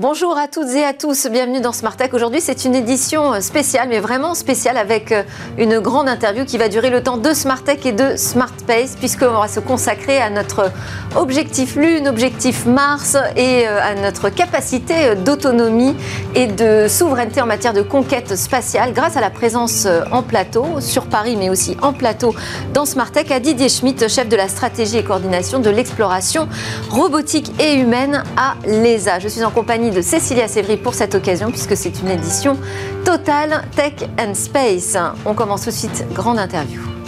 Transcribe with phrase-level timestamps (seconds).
[0.00, 2.14] Bonjour à toutes et à tous, bienvenue dans Smart Tech.
[2.14, 5.24] Aujourd'hui, c'est une édition euh, spéciale, mais vraiment spéciale, avec euh,
[5.58, 8.96] une grande interview qui va durer le temps de Smart Tech et de Smart Space,
[8.98, 10.72] puisqu'on va se consacrer à notre
[11.16, 15.94] objectif Lune, objectif Mars et euh, à notre capacité d'autonomie
[16.34, 21.08] et de souveraineté en matière de conquête spatiale, grâce à la présence en plateau, sur
[21.08, 22.34] Paris, mais aussi en plateau
[22.72, 26.48] dans Smart Tech, à Didier Schmitt, chef de la stratégie et coordination de l'exploration
[26.88, 29.18] robotique et humaine à l'ESA.
[29.18, 32.56] Je suis en compagnie de Cécilia Sévry pour cette occasion, puisque c'est une édition
[33.04, 34.96] Total Tech and Space.
[35.24, 36.99] On commence tout de suite, grande interview.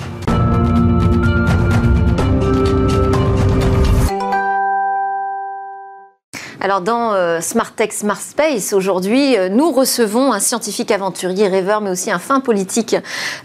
[6.64, 11.80] Alors dans euh, Smart Tech, Smart Space, aujourd'hui, euh, nous recevons un scientifique aventurier, rêveur,
[11.80, 12.94] mais aussi un fin politique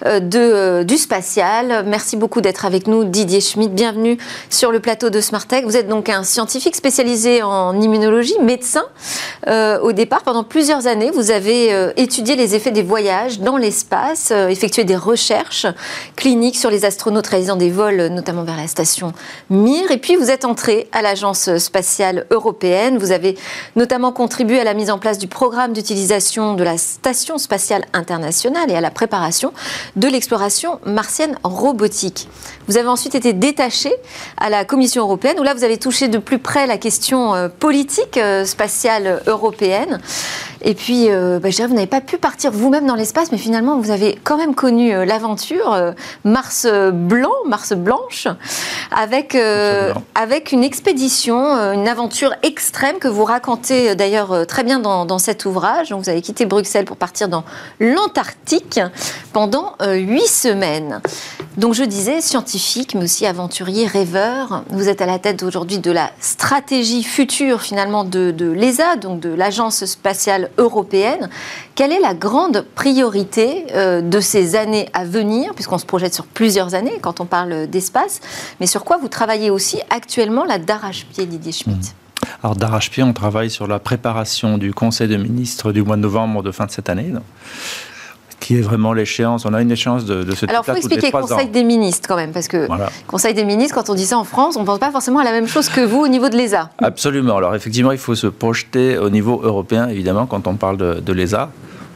[0.06, 1.84] euh, de, du spatial.
[1.88, 3.74] Merci beaucoup d'être avec nous, Didier Schmidt.
[3.74, 4.20] Bienvenue
[4.52, 5.64] sur le plateau de Smart Tech.
[5.64, 8.84] Vous êtes donc un scientifique spécialisé en immunologie, médecin.
[9.48, 14.84] au départ, pendant plusieurs années, vous avez étudié les effets des voyages dans l'espace, effectué
[14.84, 15.66] des recherches
[16.16, 19.14] cliniques sur les astronautes réalisant des vols, notamment vers la station
[19.50, 19.90] Mir.
[19.90, 23.00] Et puis, vous êtes entré à l'Agence spatiale européenne.
[23.12, 23.38] Avez
[23.76, 28.72] notamment contribué à la mise en place du programme d'utilisation de la Station spatiale internationale
[28.72, 29.54] et à la préparation
[29.96, 32.28] de l'exploration martienne robotique.
[32.68, 33.94] Vous avez ensuite été détaché
[34.38, 37.50] à la Commission européenne, où là vous avez touché de plus près la question euh,
[37.50, 40.00] politique euh, spatiale européenne.
[40.62, 43.38] Et puis, euh, bah, je dirais, vous n'avez pas pu partir vous-même dans l'espace, mais
[43.38, 45.92] finalement, vous avez quand même connu euh, l'aventure euh,
[46.24, 48.28] Mars blanc, Mars blanche,
[48.92, 49.38] avec,
[50.16, 51.38] avec une expédition,
[51.74, 55.92] une aventure extrême que vous racontez d'ailleurs très bien dans, cet ouvrage.
[55.92, 57.44] Vous avez quitté Bruxelles pour partir dans
[57.80, 58.80] l'Antarctique
[59.34, 61.02] pendant huit semaines.
[61.58, 64.64] Donc, je disais, scientifique, mais aussi aventurier, rêveur.
[64.70, 69.30] Vous êtes à la tête aujourd'hui de la stratégie future, finalement, de, l'ESA, donc de
[69.30, 71.30] l'Agence spatiale européenne.
[71.74, 76.28] Quelle est la grande priorité euh, de ces années à venir, puisqu'on se projette sur
[76.28, 78.20] plusieurs années quand on parle d'espace,
[78.60, 82.07] mais sur quoi vous travaillez aussi actuellement là d'arrache-pied, Didier Schmitt mmh.
[82.44, 86.44] Alors d'arrache-pied, on travaille sur la préparation du Conseil de ministres du mois de novembre
[86.44, 87.14] de fin de cette année
[88.40, 89.46] qui est vraiment l'échéance.
[89.46, 92.16] On a une échéance de, de ce Alors, il faut expliquer Conseil des ministres quand
[92.16, 92.68] même, parce que
[93.08, 95.24] Conseil des ministres, quand on dit ça en France, on ne pense pas forcément à
[95.24, 96.70] la même chose que vous au niveau de l'ESA.
[96.78, 97.38] Absolument.
[97.38, 101.50] Alors, effectivement, il faut se projeter au niveau européen, évidemment, quand on parle de, l'ESA.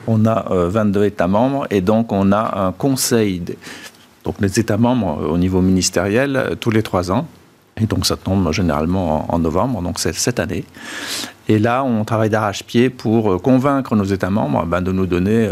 [0.07, 3.43] On a 22 euh, États membres et donc on a un conseil,
[4.25, 7.27] donc les États membres au niveau ministériel, euh, tous les trois ans.
[7.77, 10.65] Et donc ça tombe généralement en, novembre, donc c'est cette année.
[11.47, 15.49] Et là, on travaille d'arrache-pied pour convaincre nos États membres ben, de nous donner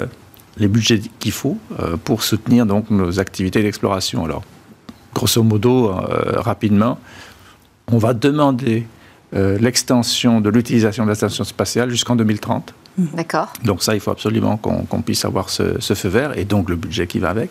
[0.59, 4.25] les budgets qu'il faut euh, pour soutenir donc nos activités d'exploration.
[4.25, 4.43] Alors,
[5.13, 6.99] grosso modo, euh, rapidement,
[7.91, 8.85] on va demander
[9.33, 12.73] euh, l'extension de l'utilisation de la station spatiale jusqu'en 2030.
[12.97, 13.53] D'accord.
[13.63, 17.07] Donc ça, il faut absolument qu'on puisse avoir ce, feu vert et donc le budget
[17.07, 17.49] qui va avec.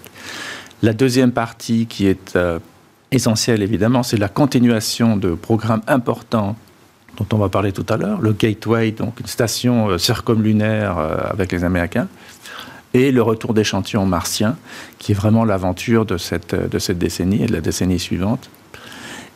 [0.83, 2.39] La deuxième partie qui est
[3.11, 6.57] essentielle, évidemment, c'est la continuation de programmes importants
[7.17, 11.65] dont on va parler tout à l'heure, le Gateway, donc une station circumlunaire avec les
[11.65, 12.07] Américains,
[12.95, 14.57] et le retour d'échantillons martiens,
[14.99, 18.49] qui est vraiment l'aventure de cette, de cette décennie et de la décennie suivante.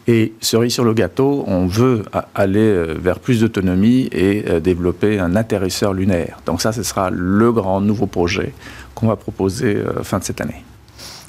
[0.09, 5.21] Et cerise sur le gâteau, on veut aller euh, vers plus d'autonomie et euh, développer
[5.21, 6.41] un atterrisseur lunaire.
[6.45, 8.53] Donc ça, ce sera le grand nouveau projet
[8.97, 10.65] qu'on va proposer euh, fin de cette année.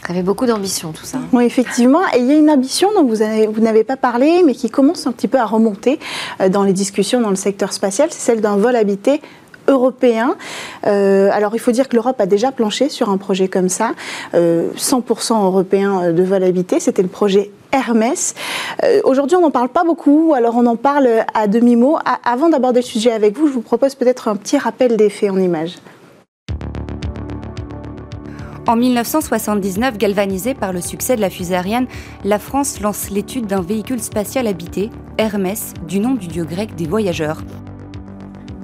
[0.06, 1.19] Ça avait beaucoup d'ambition tout ça.
[1.31, 2.02] Oui, effectivement.
[2.14, 5.12] Et il y a une ambition dont vous, n'avez pas parlé, mais qui commence un
[5.12, 6.00] petit peu à remonter
[6.50, 9.22] dans les discussions dans le secteur spatial, c'est celle d'un vol habité
[9.68, 10.36] européen.
[10.86, 13.91] Euh, alors il faut dire que l'Europe a déjà planché sur un projet comme ça,
[14.34, 18.35] 100% euh, européen de vol habité, c'était le projet Hermès.
[18.84, 21.97] Euh, aujourd'hui, on n'en parle pas beaucoup, alors on en parle à demi-mot.
[22.24, 25.31] Avant d'aborder le sujet avec vous, je vous propose peut-être un petit rappel des faits
[25.31, 25.76] en images.
[28.66, 31.88] En 1979, galvanisée par le succès de la fusée Ariane,
[32.24, 36.88] la France lance l'étude d'un véhicule spatial habité, Hermès, du nom du dieu grec des
[36.88, 37.44] voyageurs.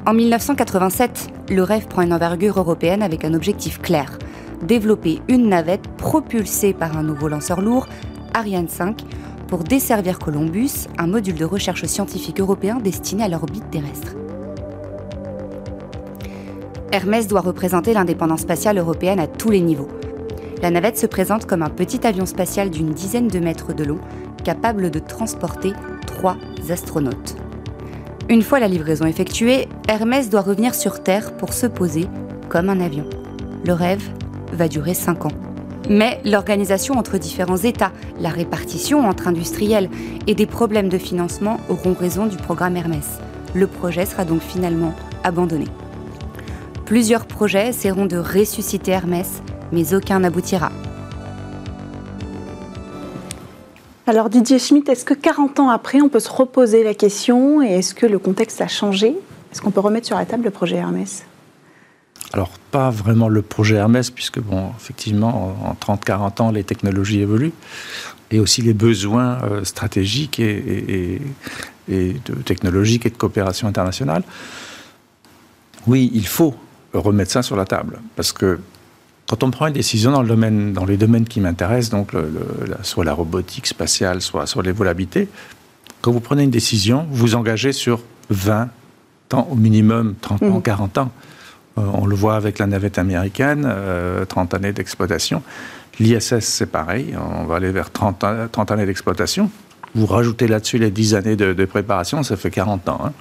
[0.06, 4.18] En 1987, le rêve prend une envergure européenne avec un objectif clair
[4.62, 7.88] développer une navette propulsée par un nouveau lanceur lourd,
[8.34, 9.02] Ariane 5,
[9.48, 14.16] pour desservir Columbus, un module de recherche scientifique européen destiné à l'orbite terrestre.
[16.92, 19.90] Hermès doit représenter l'indépendance spatiale européenne à tous les niveaux.
[20.62, 24.00] La navette se présente comme un petit avion spatial d'une dizaine de mètres de long,
[24.44, 25.74] capable de transporter
[26.08, 26.36] trois
[26.70, 27.36] astronautes.
[28.28, 32.08] Une fois la livraison effectuée, Hermès doit revenir sur Terre pour se poser
[32.50, 33.06] comme un avion.
[33.66, 34.04] Le rêve
[34.52, 35.32] va durer 5 ans.
[35.90, 39.90] Mais l'organisation entre différents États, la répartition entre industriels
[40.28, 43.20] et des problèmes de financement auront raison du programme Hermès.
[43.54, 44.94] Le projet sera donc finalement
[45.24, 45.66] abandonné.
[46.90, 50.72] Plusieurs projets essaieront de ressusciter Hermès, mais aucun n'aboutira.
[54.08, 57.74] Alors Didier Schmitt, est-ce que 40 ans après, on peut se reposer la question et
[57.74, 59.16] est-ce que le contexte a changé?
[59.52, 61.26] Est-ce qu'on peut remettre sur la table le projet Hermès?
[62.34, 67.54] Alors, pas vraiment le projet Hermès, puisque, bon, effectivement, en 30-40 ans, les technologies évoluent,
[68.32, 71.22] et aussi les besoins euh, stratégiques et,
[71.88, 74.24] de technologiques et de coopération internationale.
[75.86, 76.56] Oui, il faut
[76.94, 78.60] remettre ça sur la table, parce que
[79.30, 82.14] quand on prend une décision dans, le domaine, dans les domaines qui m'intéressent, donc
[82.82, 85.28] soit la robotique spatiale, soit, soit les volabilités,
[86.02, 88.70] quand vous prenez une décision, vous vous engagez sur 20
[89.34, 91.00] ans au minimum, 30 ans, 40 mmh.
[91.00, 91.12] ans.
[91.78, 93.62] Euh, on le voit avec la navette américaine,
[94.28, 95.44] 30 euh, années d'exploitation.
[96.00, 98.24] L'ISS, c'est pareil, on va aller vers 30,
[98.72, 99.52] années d'exploitation.
[99.96, 103.02] Vous rajoutez là-dessus les 10 années de, préparation, ça fait 40 ans.
[103.06, 103.12] Hein.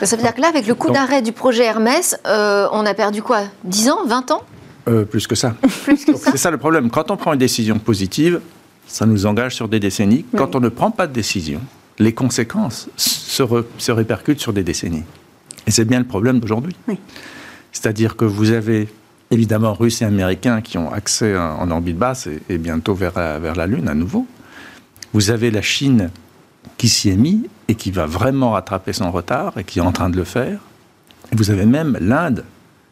[0.00, 2.94] Ça veut dire que là, avec le coup d'arrêt du projet Hermès, euh, on a
[2.94, 4.42] perdu quoi 10 ans 20 ans
[5.10, 5.54] Plus que ça.
[5.96, 6.90] c'est ça le problème.
[6.90, 8.40] Quand on prend une décision positive,
[8.86, 10.24] ça nous engage sur des décennies.
[10.36, 11.60] Quand on ne prend pas de décision,
[11.98, 13.44] les conséquences se,
[13.78, 15.04] se répercutent sur des décennies.
[15.66, 16.74] Et c'est bien le problème d'aujourd'hui.
[16.88, 16.98] Oui.
[17.70, 18.88] C'est-à-dire que vous avez
[19.30, 23.66] évidemment Russes et Américains qui ont accès en orbite basse et, bientôt vers, vers la
[23.66, 24.26] Lune à nouveau.
[25.14, 26.10] Vous avez la Chine
[26.76, 29.92] qui s'y est mise et qui va vraiment rattraper son retard et qui est en
[29.92, 30.58] train de le faire.
[31.32, 32.44] Et vous avez même l'Inde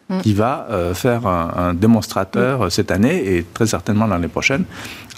[0.09, 0.21] mm.
[0.21, 2.71] qui va euh, faire un, démonstrateur mm.
[2.71, 4.65] cette année et très certainement l'année prochaine,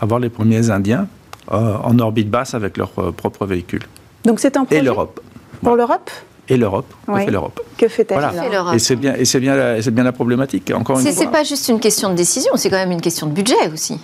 [0.01, 1.07] avoir les premiers Indiens
[1.53, 3.83] euh, en orbite basse avec leur euh, propre véhicule.
[4.25, 5.21] Donc c'est un projet Et l'Europe.
[5.63, 6.11] Pour l'Europe
[6.49, 6.93] et l'Europe.
[7.07, 8.31] Que fait l'Europe Que fait-elle
[8.75, 10.73] Et c'est bien, et c'est bien, la, c'est bien la problématique.
[10.75, 11.13] Encore une fois.
[11.13, 13.99] C'est pas juste une question de décision, c'est quand même une question de budget aussi.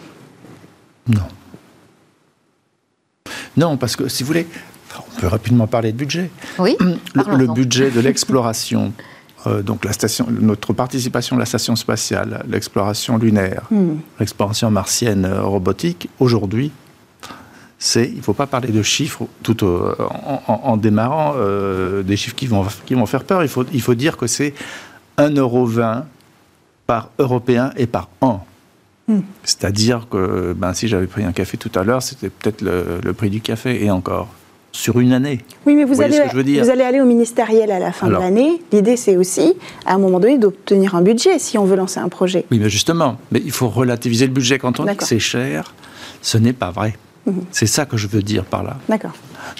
[1.08, 1.22] Non.
[3.56, 4.46] Non, parce que si vous voulez,
[5.06, 6.30] on peut rapidement parler de budget.
[6.58, 6.76] Oui.
[7.14, 8.92] Le, budget de l'exploration.
[9.46, 13.98] Euh, donc la station, notre participation à la station spatiale, l'exploration lunaire, hmm.
[14.18, 16.72] l'exploration martienne euh, robotique, aujourd'hui,
[17.78, 22.48] c'est, il ne faut pas parler de chiffres tout en, démarrant, euh, des chiffres qui
[22.48, 23.44] vont, qui vont faire peur.
[23.44, 24.52] Il faut, il faut dire que c'est
[25.16, 26.02] 1,20€
[26.86, 28.44] par Européen et par an.
[29.06, 29.20] Hmm.
[29.44, 33.30] C'est-à-dire que ben, si j'avais pris un café tout à l'heure, c'était peut-être le, prix
[33.30, 34.28] du café, et encore,
[34.72, 35.40] sur une année.
[35.66, 38.62] Oui, mais vous, allez, vous allez aller au ministériel à la fin de l'année.
[38.72, 39.54] L'idée, c'est aussi,
[39.86, 42.44] à un moment donné, d'obtenir un budget si on veut lancer un projet.
[42.50, 44.58] Oui, mais justement, mais il faut relativiser le budget.
[44.58, 45.74] Quand on dit que c'est cher,
[46.22, 46.96] ce n'est pas vrai.
[47.26, 47.42] Mhm.
[47.50, 48.76] C'est ça que je veux dire par là.
[48.88, 49.14] D'accord.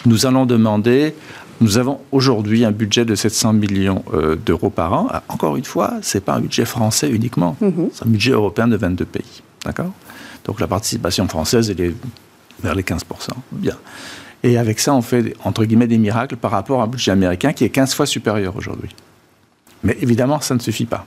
[0.06, 1.14] Nous allons demander
[1.60, 5.08] nous avons aujourd'hui un budget de 700 millions euh, d'euros par an.
[5.10, 7.90] Ah, encore une fois, ce n'est pas un budget français uniquement, mhm.
[7.92, 9.42] c'est un budget européen de 22 pays.
[9.64, 9.92] D'accord?
[10.44, 11.94] Donc la participation française, elle est
[12.62, 13.00] vers les 15%.
[13.52, 13.74] Bien.
[14.42, 17.52] Et avec ça, on fait, entre guillemets, des miracles par rapport à un budget américain
[17.52, 18.94] qui est 15 fois supérieur aujourd'hui.
[19.82, 21.06] Mais évidemment, ça ne suffit pas.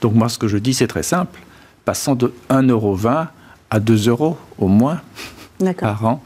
[0.00, 1.40] Donc moi, ce que je dis, c'est très simple.
[1.84, 2.98] Passons de 1,20 euro
[3.70, 5.00] à 2 euros au moins
[5.80, 6.22] par an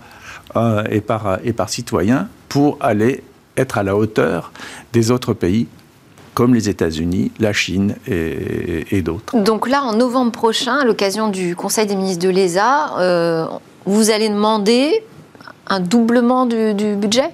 [0.57, 3.23] euh, et, par, et par citoyen pour aller
[3.57, 4.53] être à la hauteur
[4.93, 5.67] des autres pays
[6.35, 9.39] comme les États-Unis, la Chine et, d'autres.
[9.39, 13.47] Donc là, en novembre prochain, à l'occasion du Conseil des ministres de l'ESA, euh,
[13.85, 15.05] vous allez demander
[15.73, 17.31] un doublement du, budget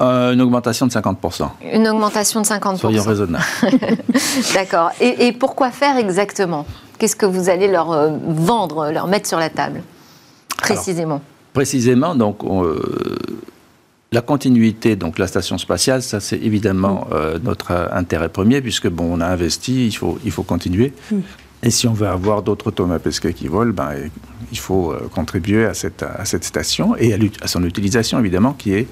[0.00, 1.48] euh, une augmentation de 50%.
[1.74, 2.76] Une augmentation de 50%.
[2.76, 3.44] Soyons raisonnables.
[4.54, 4.92] D'accord.
[5.00, 6.64] Et, et, pourquoi faire exactement?
[6.96, 7.88] Qu'est-ce que vous allez leur
[8.28, 9.82] vendre, leur mettre sur la table?
[10.58, 11.20] Précisément.
[11.52, 13.16] précisément, donc, euh,
[14.12, 17.14] la continuité, donc la station spatiale, ça c'est évidemment mm.
[17.14, 20.92] euh, notre intérêt premier, puisque bon, on a investi, il faut, il faut continuer.
[21.10, 21.18] Mm.
[21.62, 23.92] Et si on veut avoir d'autres Thomas Pesquet qui volent, ben,
[24.50, 26.04] il faut euh, contribuer à cette,
[26.44, 28.88] station et à, son utilisation, évidemment, qui est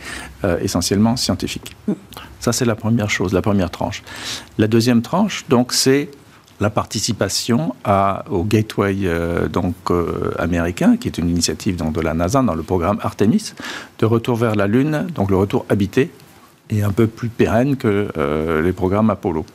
[0.60, 1.76] essentiellement scientifique.
[2.40, 4.02] Ça, c'est la première chose, la première tranche.
[4.58, 6.10] La deuxième tranche, donc, c'est
[6.60, 7.74] la participation
[8.30, 12.54] au Gateway euh, donc, euh, américain, qui est une initiative donc, de la NASA dans
[12.54, 13.52] le programme Artemis,
[13.98, 16.10] de retour vers la Lune, donc le retour habité,
[16.70, 19.46] et un peu plus pérenne que euh, les programmes Apollo.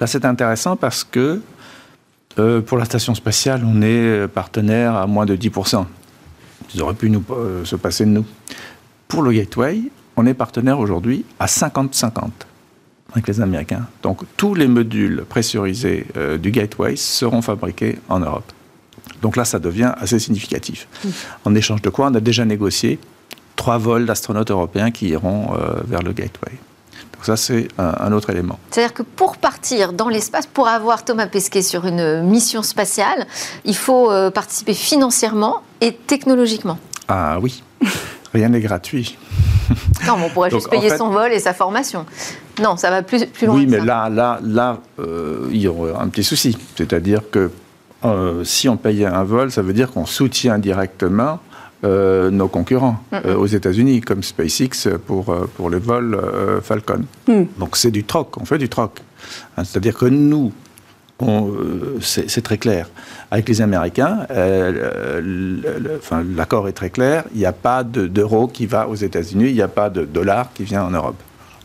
[0.00, 1.40] Là, c'est intéressant parce que
[2.36, 5.84] pour la station spatiale, on est partenaire à moins de 10%.
[6.74, 7.24] Ils auraient pu nous,
[7.64, 8.24] se passer de nous.
[9.08, 9.82] Pour le Gateway,
[10.16, 12.30] on est partenaire aujourd'hui à 50-50
[13.12, 13.86] avec les Américains.
[14.02, 18.52] Donc tous les modules pressurisés euh, du Gateway seront fabriqués en Europe.
[19.22, 20.88] Donc là, ça devient assez significatif.
[21.44, 22.98] En échange de quoi, on a déjà négocié
[23.54, 26.52] trois vols d'astronautes européens qui iront euh, vers le Gateway.
[27.16, 28.58] Donc ça, c'est un, autre élément.
[28.70, 33.26] C'est-à-dire que pour partir dans l'espace, pour avoir Thomas Pesquet sur une mission spatiale,
[33.64, 36.78] il faut euh, participer financièrement et technologiquement.
[37.08, 37.62] Ah oui,
[38.34, 39.16] rien n'est gratuit.
[40.06, 42.06] Non, on pourrait juste payer son vol et sa formation.
[42.62, 43.56] Non, ça va plus, plus loin.
[43.56, 46.56] Oui, mais là, là, là, euh, il y aura un petit souci.
[46.76, 47.50] C'est-à-dire que
[48.04, 51.40] euh, si on payait un vol, ça veut dire qu'on soutient directement
[51.84, 53.02] euh, nos concurrents
[53.36, 56.18] aux États-Unis, comme SpaceX pour, pour les vols
[56.62, 57.04] Falcon.
[57.28, 57.42] Mm.
[57.58, 59.02] Donc c'est du troc, on fait du troc.
[59.56, 60.52] Hein, c'est-à-dire que nous,
[62.00, 62.88] c'est très clair.
[63.30, 64.26] Avec les Américains,
[66.36, 67.24] l'accord est très clair.
[67.34, 70.52] Il n'y a pas d'euro qui va aux États-Unis, il n'y a pas de dollar
[70.52, 71.16] qui vient en Europe.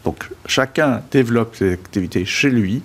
[0.03, 2.81] Donc chacun développe ses activités chez lui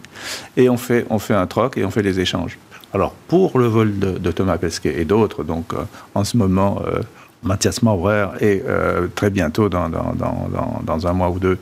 [0.57, 2.59] et on fait, on fait un troc et on fait des échanges.
[2.93, 5.79] Alors pour le vol de, Thomas Pesquet et d'autres, donc euh,
[6.15, 7.01] en ce moment, euh,
[7.47, 11.59] Mathias Maurer et euh, très bientôt, dans, dans, dans, dans, un mois ou deux,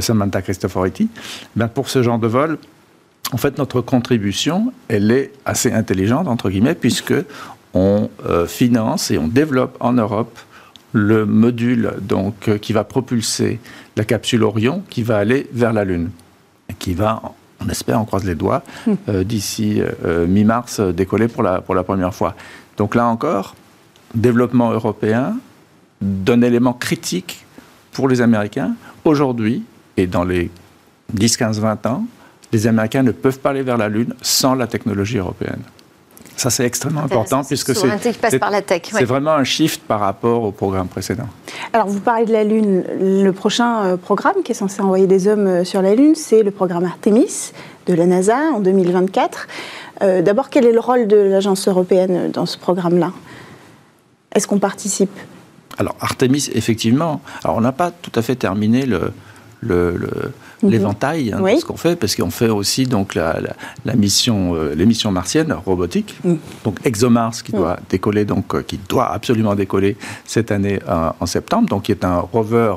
[0.00, 1.08] Samantha Cristoforetti,
[1.54, 2.58] ben pour ce genre de vol,
[3.32, 7.14] en fait, notre contribution, elle est assez intelligente, entre guillemets, puisque
[7.74, 8.08] on
[8.46, 10.38] finance et on développe en Europe
[10.92, 13.60] le module donc, qui va propulser
[13.96, 16.10] la capsule Orion qui va aller vers la Lune,
[16.70, 17.20] et qui va,
[17.60, 18.62] on espère, on croise les doigts,
[19.08, 22.34] euh, d'ici euh, mi-mars décoller pour la, pour la première fois.
[22.76, 23.54] Donc là encore,
[24.14, 25.36] développement européen
[26.00, 27.44] d'un élément critique
[27.92, 28.74] pour les Américains.
[29.04, 29.64] Aujourd'hui,
[29.96, 30.50] et dans les
[31.14, 32.04] 10, 15, 20 ans,
[32.52, 35.62] les Américains ne peuvent pas aller vers la Lune sans la technologie européenne.
[36.36, 41.28] Ça, c'est extrêmement important puisque c'est vraiment un shift par rapport au programme précédent.
[41.72, 42.84] Alors, vous parlez de la Lune.
[43.00, 46.42] Le prochain euh, programme qui est censé envoyer des hommes euh, sur la Lune, c'est
[46.42, 47.52] le programme Artemis
[47.86, 49.48] de la NASA en 2024.
[50.02, 53.12] Euh, d'abord, quel est le rôle de l'agence européenne dans ce programme-là?
[54.36, 55.10] Est-ce qu'on participe?
[55.78, 57.20] Alors, Artemis, effectivement.
[57.42, 59.12] Alors, on n'a pas tout à fait terminé le,
[59.60, 59.98] le
[60.62, 60.70] Mhm.
[60.70, 63.38] l'éventail hein, de ce qu'on fait, parce qu'on fait aussi donc la,
[63.84, 66.14] la, mission, euh, les missions martiennes robotiques.
[66.24, 66.38] Mhm.
[66.64, 71.26] Donc ExoMars qui doit décoller, donc euh, qui doit absolument décoller cette année euh, en
[71.26, 72.74] septembre, donc qui est un rover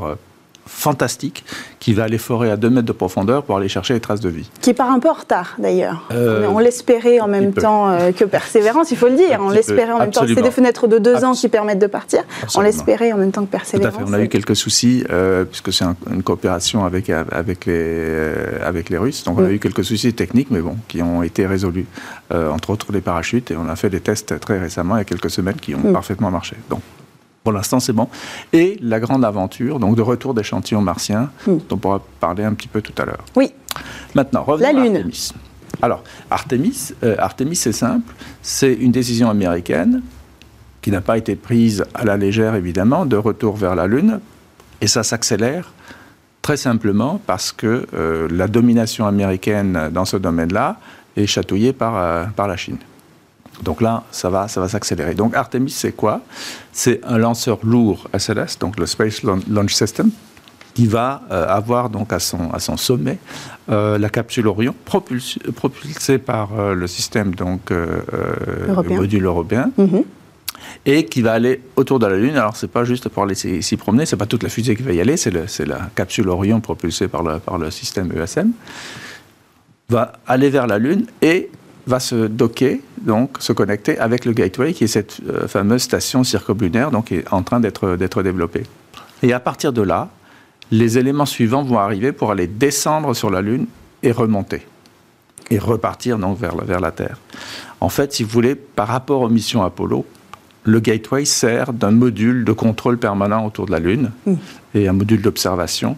[0.70, 1.44] fantastique
[1.80, 4.30] qui va aller forer à 2 mètres de profondeur pour aller chercher les traces de
[4.30, 4.50] vie.
[4.62, 6.08] Qui part un peu en retard d'ailleurs.
[6.12, 9.40] Euh, on l'espérait en même temps euh, que Persévérance, il faut le dire.
[9.42, 10.26] On l'espérait en même temps.
[10.28, 12.24] C'est des fenêtres de 2 ans qui permettent de partir.
[12.56, 13.96] On l'espérait en même temps que Persévérance.
[13.96, 14.12] Tout à fait.
[14.12, 18.34] On a eu quelques soucis euh, puisque c'est une coopération avec, avec, les,
[18.64, 19.24] avec les Russes.
[19.24, 19.54] Donc on a mm.
[19.54, 21.88] eu quelques soucis techniques, mais bon, qui ont été résolus.
[22.32, 23.52] entre autres les parachutes.
[23.52, 25.90] Et on a fait des tests très récemment, il y a quelques semaines, qui ont
[25.90, 25.94] mm.
[25.94, 26.56] parfaitement marché.
[26.70, 26.82] Donc
[27.44, 28.08] pour l'instant, c'est bon.
[28.54, 31.58] Et la grande aventure, donc de retour d'échantillons martiens, hmm.
[31.70, 33.24] dont on pourra parler un petit peu tout à l'heure.
[33.36, 33.54] Oui.
[34.16, 34.96] Maintenant, revenons la Lune.
[34.96, 35.32] à Artemis.
[35.82, 40.02] Alors, Artemis, euh, Artemis c'est simple, c'est une décision américaine
[40.82, 44.20] qui n'a pas été prise à la légère, évidemment, de retour vers la Lune.
[44.82, 45.72] Et ça s'accélère
[46.42, 50.78] très simplement parce que euh, la domination américaine dans ce domaine-là
[51.16, 52.78] est chatouillée par, euh, par la Chine.
[53.64, 55.14] Donc là, ça va, ça va s'accélérer.
[55.14, 56.22] Donc Artemis, c'est quoi?
[56.72, 60.12] C'est un lanceur lourd SLS, donc le Space Launch System,
[60.74, 63.18] qui va euh, avoir donc à son, à son sommet
[63.70, 69.72] euh, la capsule Orion, propulsée, par euh, le système donc le module européen.
[69.78, 70.04] Mhm.
[70.86, 72.36] Et qui va aller autour de la Lune.
[72.36, 74.92] Alors, c'est pas juste pour aller s'y promener, c'est pas toute la fusée qui va
[74.92, 78.52] y aller, c'est la capsule Orion propulsée par le, par le système ESM.
[79.90, 81.50] Va aller vers la Lune et
[81.90, 86.24] va se docker, donc se connecter avec le Gateway, qui est cette euh, fameuse station
[86.24, 88.64] circoblunaire, donc qui est en train d'être développée.
[89.24, 90.10] Et à partir de là,
[90.72, 93.66] les éléments suivants vont arriver pour aller descendre sur la Lune
[94.04, 94.66] et remonter
[95.50, 97.18] et repartir donc vers, vers la Terre.
[97.82, 100.06] En fait, si vous voulez, par rapport aux missions Apollo,
[100.64, 104.34] le Gateway sert d'un module de contrôle permanent autour de la Lune mmh.
[104.76, 105.98] et un module d'observation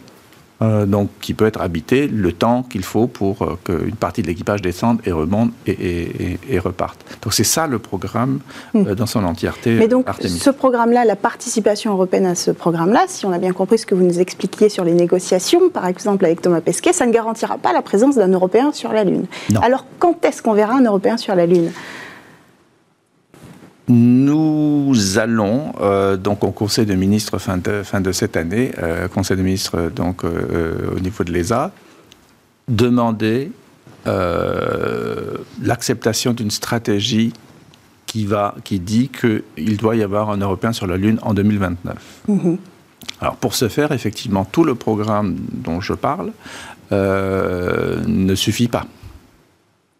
[0.61, 4.27] euh, donc qui peut être habité le temps qu'il faut pour euh, qu'une partie de
[4.27, 6.99] l'équipage descende et remonte et, et, reparte.
[7.23, 8.39] Donc c'est ça le programme
[8.73, 8.87] hmm.
[8.87, 9.73] euh, dans son entièreté.
[9.73, 13.79] Mais donc ce programme-là, la participation européenne à ce programme-là, si on a bien compris
[13.79, 17.11] ce que vous nous expliquiez sur les négociations, par exemple avec Thomas Pesquet, ça ne
[17.11, 19.25] garantira pas la présence d'un Européen sur la Lune.
[19.61, 21.71] Alors quand est-ce qu'on verra un Européen sur la Lune?
[23.87, 29.07] Nous allons, euh, donc au Conseil des ministres fin de, fin de cette année, euh,
[29.07, 31.71] Conseil des ministres donc, euh, au niveau de l'ESA,
[32.67, 33.51] demander
[35.61, 37.33] l'acceptation d'une stratégie
[38.07, 41.95] qui, va, qui dit qu'il doit y avoir un Européen sur la Lune en 2029.
[42.27, 42.57] Mm-hmm.
[43.19, 46.31] Alors pour ce faire, effectivement, tout le programme dont je parle
[46.91, 48.87] ne suffit pas.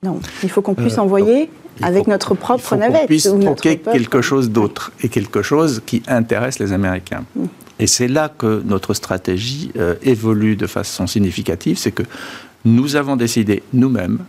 [0.04, 1.50] Non, il faut qu'on puisse envoyer
[1.84, 3.06] avec notre propre navette.
[3.10, 7.24] Il faut qu'on puisse quelque chose d'autre et quelque chose qui intéresse les Américains.
[7.78, 12.04] Et c'est là que notre stratégie euh, évolue de façon significative, c'est que
[12.66, 14.20] nous avons décidé nous-mêmes,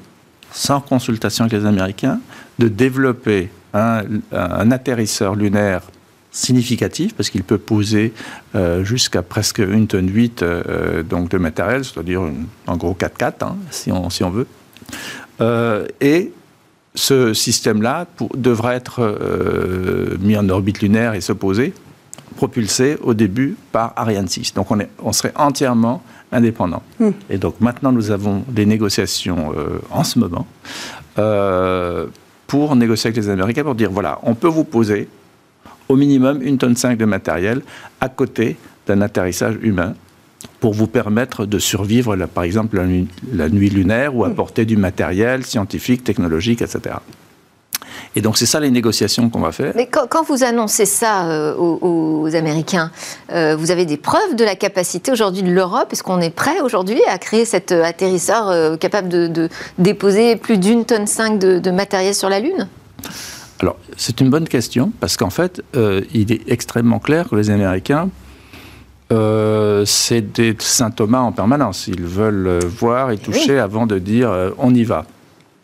[0.53, 2.21] sans consultation avec les Américains,
[2.59, 5.83] de développer un, atterrisseur lunaire
[6.31, 8.13] significatif parce qu'il peut poser
[8.55, 12.23] euh, jusqu'à presque une tonne 8 euh, donc de matériel, c'est-à-dire
[12.67, 14.47] en gros 4x4 hein, si, on, si on veut.
[15.41, 16.33] Et
[16.95, 19.19] ce système-là devra être
[20.21, 21.73] mis en orbite lunaire et se poser
[22.33, 24.55] propulsé au début par Ariane 6.
[24.55, 26.83] Donc on, est, on serait entièrement indépendant.
[26.99, 27.11] Hmm.
[27.31, 30.47] Et donc maintenant, nous avons des négociations euh, en ce moment
[31.19, 32.07] euh,
[32.47, 35.09] pour négocier avec les Américains pour dire voilà, on peut vous poser
[35.89, 37.63] au minimum une tonne 5 de matériel
[38.01, 39.95] à côté d'un atterrissage humain
[40.61, 44.77] pour vous permettre de survivre, par exemple, la nuit, la nuit lunaire ou apporter du
[44.77, 46.97] matériel scientifique, technologique, etc.
[48.15, 49.73] Et donc c'est ça les négociations qu'on va faire.
[49.75, 52.91] Mais quand, vous annoncez ça euh, aux, Américains,
[53.33, 55.89] euh, vous avez des preuves de la capacité aujourd'hui de l'Europe?
[55.93, 60.85] Est-ce qu'on est prêt aujourd'hui à créer cet euh, atterrisseur capable de, déposer plus d'une
[60.85, 62.69] tonne cinq de, matériel sur la Lune?
[63.61, 68.09] Alors c'est une bonne question parce qu'en fait il est extrêmement clair que les Américains
[69.87, 71.87] c'est des Saint Thomas en permanence.
[71.87, 75.05] Ils veulent voir et toucher avant de dire on y va.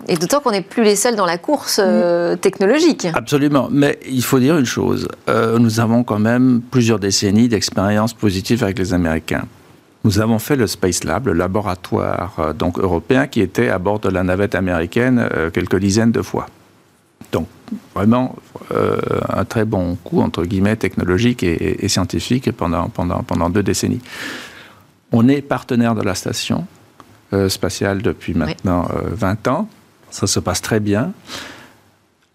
[0.06, 3.08] Et d'autant qu'on n'est plus les seuls dans la course euh, technologique.
[3.14, 3.68] Absolument.
[3.70, 5.08] Mais il faut dire une chose.
[5.28, 9.44] Euh, nous avons quand même plusieurs décennies d'expérience positive avec les Américains.
[10.04, 13.98] Nous avons fait le Space Lab, le laboratoire euh, donc européen qui était à bord
[13.98, 16.46] de la navette américaine quelques dizaines de fois.
[17.32, 17.46] Donc
[17.94, 18.36] vraiment
[19.28, 24.00] un très bon coup entre guillemets technologique et, et, scientifique pendant, pendant, pendant deux décennies.
[25.12, 26.66] On est partenaire de la station
[27.48, 29.68] spatiale depuis maintenant 20 ans.
[30.10, 31.12] Ça se passe très bien.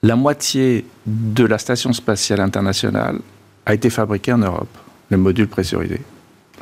[0.04, 3.20] La moitié de la station spatiale internationale
[3.66, 4.78] a été fabriquée en Europe,
[5.10, 6.02] le module pressurisé.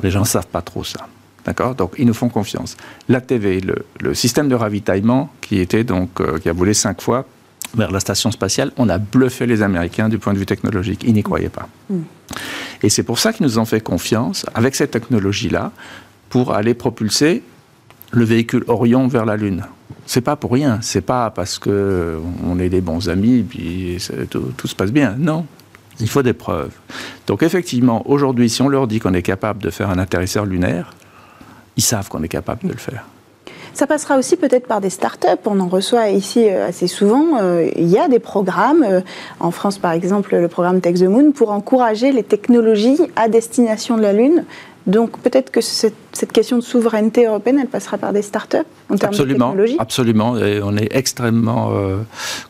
[0.00, 1.08] Les gens ne savent pas trop ça.
[1.44, 1.74] D'accord?
[1.74, 2.76] Donc, ils nous font confiance.
[3.08, 7.26] L'ATV, le, le système de ravitaillement, qui, était donc, euh, qui a volé cinq fois
[7.74, 11.04] vers la station spatiale, on a bluffé les Américains du point de vue technologique.
[11.06, 11.68] Ils n'y croyaient pas.
[11.90, 12.00] Mm.
[12.82, 15.72] Et c'est pour ça qu'ils nous ont fait confiance, avec cette technologie-là,
[16.28, 17.42] pour aller propulser
[18.10, 19.64] le véhicule Orion vers la Lune.
[20.06, 20.78] C'est pas pour rien.
[20.82, 23.98] C'est pas parce que on est des bons amis et puis
[24.30, 25.14] tout, se passe bien.
[25.18, 25.46] Non.
[26.00, 26.72] Il faut des preuves.
[27.26, 30.94] Donc effectivement, aujourd'hui, si on leur dit qu'on est capable de faire un atterrisseur lunaire,
[31.76, 33.04] ils savent qu'on est capable de le faire.
[33.74, 35.40] Ça passera aussi peut-être par des start-up.
[35.46, 37.38] On en reçoit ici euh, assez souvent.
[37.40, 39.00] Euh, il y a des programmes, euh,
[39.40, 43.96] en France par exemple, le programme Tech the Moon, pour encourager les technologies à destination
[43.96, 44.44] de la Lune.
[44.86, 45.94] Donc peut-être que cette,
[46.32, 50.36] question de souveraineté européenne, elle passera par des start-up en termes de technologie Absolument.
[50.36, 51.70] Et on est extrêmement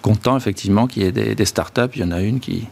[0.00, 1.92] content, effectivement, qu'il y ait des, des start-up.
[1.94, 2.68] Il y en a une qui,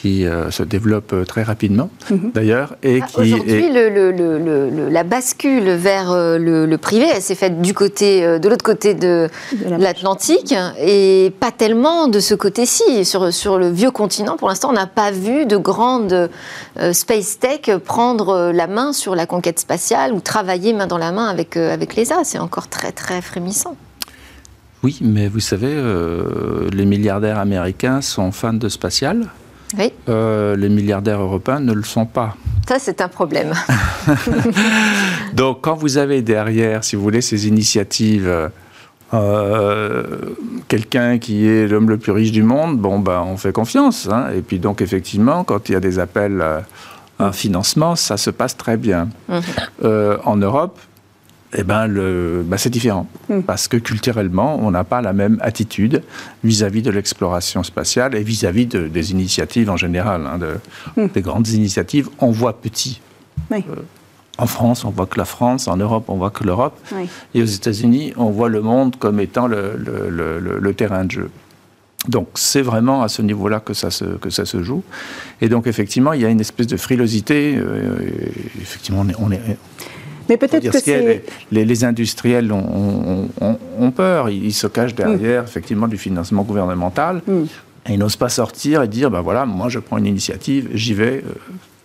[0.00, 2.30] qui euh, se développe euh, très rapidement, mhm.
[2.32, 7.60] d'ailleurs, et ah, qui aujourd'hui le, la bascule vers euh, le, privé, elle s'est faite
[7.60, 9.28] du côté, de l'autre côté de,
[9.66, 13.04] l'Atlantique, et pas tellement de ce côté-ci.
[13.04, 16.30] Sur, sur le vieux continent, pour l'instant, on n'a pas vu de grande
[16.92, 21.26] space tech prendre la main sur la conquête spatiale ou travailler main dans la main
[21.26, 22.20] avec avec l'ESA.
[22.24, 23.76] C'est encore très très frémissant.
[24.84, 25.74] Oui, mais vous savez,
[26.72, 29.28] les milliardaires américains sont fans de spatial.
[29.76, 29.92] Oui.
[30.08, 32.36] Euh, les milliardaires européens ne le sont pas.
[32.68, 33.54] Ça, c'est un problème.
[35.34, 38.50] Donc, quand vous avez derrière, si vous voulez, ces initiatives,
[39.14, 40.04] euh,
[40.68, 44.08] quelqu'un qui est l'homme le plus riche du monde, bon, ben, on fait confiance.
[44.10, 44.28] Hein.
[44.36, 46.64] Et puis, donc, effectivement, quand il y a des appels à
[47.18, 49.08] un financement, ça se passe très bien.
[49.82, 50.78] Euh, en Europe,
[51.54, 53.06] eh ben, le, ben c'est différent.
[53.28, 53.40] Hmm.
[53.40, 56.02] Parce que culturellement, on n'a pas la même attitude
[56.44, 60.26] vis-à-vis de l'exploration spatiale et vis-à-vis des initiatives en général.
[60.26, 60.56] Hein, de,
[60.96, 61.08] hmm.
[61.08, 63.00] Des grandes initiatives, on voit petit.
[63.52, 63.60] Euh,
[64.36, 65.68] en France, on voit que la France.
[65.68, 66.78] En Europe, on voit que l'Europe.
[67.34, 71.30] Et aux États-Unis, on voit le monde comme étant le, le, terrain de jeu.
[72.08, 74.82] Donc c'est vraiment à ce niveau-là que ça, se, que ça se joue.
[75.40, 77.56] Et donc effectivement, il y a une espèce de frilosité.
[77.56, 77.96] Euh,
[78.60, 79.56] effectivement, on est, on est
[80.28, 81.24] mais peut-être que c'est...
[81.50, 87.22] Les, industriels ont, peur, ils, se cachent derrière, effectivement, du financement gouvernemental.
[87.26, 87.44] Hmm.
[87.88, 90.94] Et ils n'osent pas sortir et dire, ben voilà, moi je prends une initiative, j'y
[90.94, 91.22] vais.
[91.26, 91.32] Euh.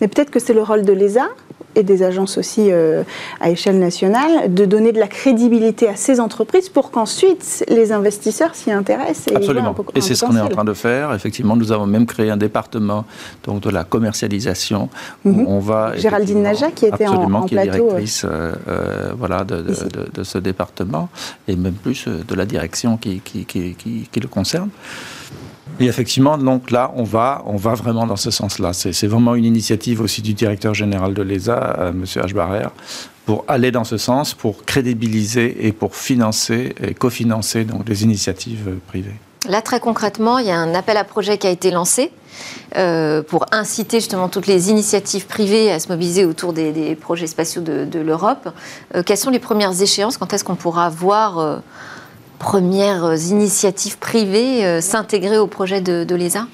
[0.01, 1.29] Mais peut-être que c'est le rôle de l'ESA
[1.75, 3.03] et des agences aussi euh,
[3.39, 8.55] à échelle nationale, de donner de la crédibilité à ces entreprises pour qu'ensuite les investisseurs
[8.55, 9.27] s'y intéressent.
[9.31, 9.75] Et Absolument.
[9.95, 11.13] et c'est ce qu'on est en train de faire.
[11.13, 13.05] Effectivement, nous avons même créé un département
[13.43, 14.89] donc, de la commercialisation.
[15.25, 15.45] Mhm.
[15.47, 19.63] on va Géraldine Naja, qui était en, en qui est directrice euh, euh, voilà, de,
[20.13, 21.09] de, ce département,
[21.47, 24.69] et même plus de la direction qui, qui, qui, qui le concerne.
[25.79, 28.73] Oui, effectivement, donc là, on va, on va vraiment dans ce sens-là.
[28.73, 32.03] C'est vraiment une initiative aussi du directeur général de l'ESA, euh, M.
[32.03, 32.33] H.
[32.33, 32.71] Barrère,
[33.25, 38.67] pour aller dans ce sens, pour crédibiliser et pour financer et cofinancer donc, des initiatives
[38.67, 39.15] euh, privées.
[39.49, 42.11] Là, très concrètement, il y a un appel à projet qui a été lancé
[42.77, 47.61] euh, pour inciter justement toutes les initiatives privées à se mobiliser autour des, projets spatiaux
[47.61, 48.49] de, l'Europe.
[49.05, 50.17] quelles sont les premières échéances?
[50.17, 51.61] Quand est-ce qu'on pourra voir
[52.39, 56.47] premières initiatives privées euh, s'intégrer au projet de, l'ESA?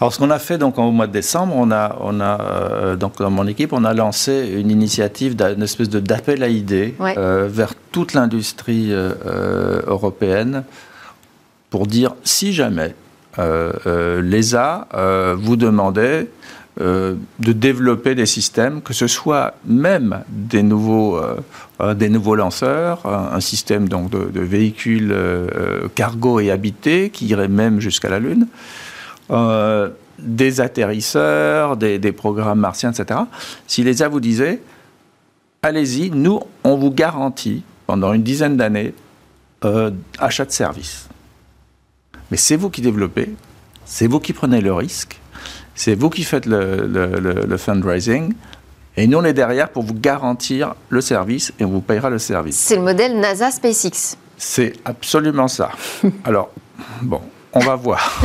[0.00, 2.96] Alors, ce qu'on a fait donc au mois de décembre, on a, on a euh,
[2.96, 6.94] donc dans mon équipe, on a lancé une initiative, une espèce de d'appel à idées
[7.00, 10.64] euh, vers toute l'industrie européenne
[11.70, 12.94] pour dire si jamais
[13.36, 14.88] l'ESA
[15.36, 16.28] vous demandait
[16.80, 23.04] euh, de développer des systèmes, que ce soit même des nouveaux, euh, des nouveaux lanceurs,
[23.04, 28.46] un, système donc de, véhicules euh, cargo et habités qui irait même jusqu'à la Lune,
[30.20, 33.20] des atterrisseurs, des, programmes martiens, etc.
[33.66, 34.62] Si l'ESA vous disait,
[35.62, 38.94] allez-y, nous, on vous garantit pendant une dizaine d'années
[40.20, 41.08] achat de services.
[42.30, 43.34] Mais c'est vous qui développez,
[43.84, 45.18] c'est vous qui prenez le risque,
[45.78, 48.34] c'est vous qui faites le, fundraising.
[48.96, 52.18] Et nous, on est derrière pour vous garantir le service et on vous payera le
[52.18, 52.56] service.
[52.58, 54.16] C'est le modèle NASA SpaceX.
[54.36, 55.70] C'est absolument ça.
[56.24, 56.50] Alors,
[57.00, 57.20] bon,
[57.52, 58.20] on va voir.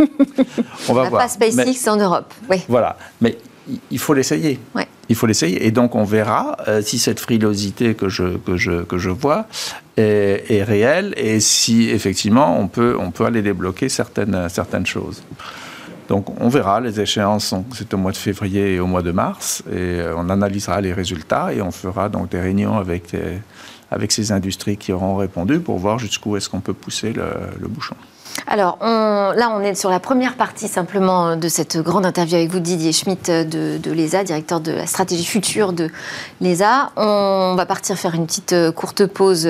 [0.88, 1.22] on va voir.
[1.22, 2.62] Pas SpaceX en Europe, oui.
[2.68, 3.36] Voilà, mais
[3.90, 4.58] il faut l'essayer.
[5.10, 5.66] Il faut l'essayer.
[5.66, 9.46] Et donc, on verra euh, si cette frilosité que je, que je, que je vois
[9.98, 15.22] est, est, réelle et si, effectivement, on peut, on peut aller débloquer certaines, certaines choses.
[16.08, 19.62] Donc on verra, les échéances, c'est au mois de février et au mois de mars,
[19.70, 23.14] et euh, on analysera les résultats et on fera donc des réunions avec,
[23.90, 27.96] avec ces industries qui auront répondu pour voir jusqu'où est-ce qu'on peut pousser le bouchon.
[28.46, 32.60] Alors là, on est sur la première partie simplement de cette grande interview avec vous,
[32.60, 35.90] Didier Schmitt de, l'ESA, directeur de la stratégie future de
[36.40, 36.90] l'ESA.
[36.96, 39.48] On va partir faire une petite euh, courte pause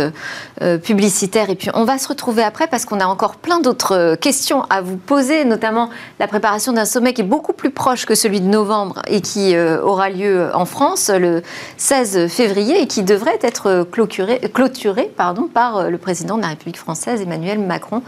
[0.63, 3.95] euh, publicitaire et puis on va se retrouver après parce qu'on a encore plein d'autres
[3.95, 8.07] euh, questions à vous poser, notamment la préparation d'un sommet qui est beaucoup plus proche
[8.07, 11.43] que celui de novembre et qui aura lieu en France le
[11.77, 17.21] 16 février et qui devrait être clôturé, pardon, par le président de la République française,
[17.21, 18.03] Emmanuel Macron.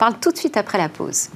[0.00, 1.28] Parle tout de suite après la pause.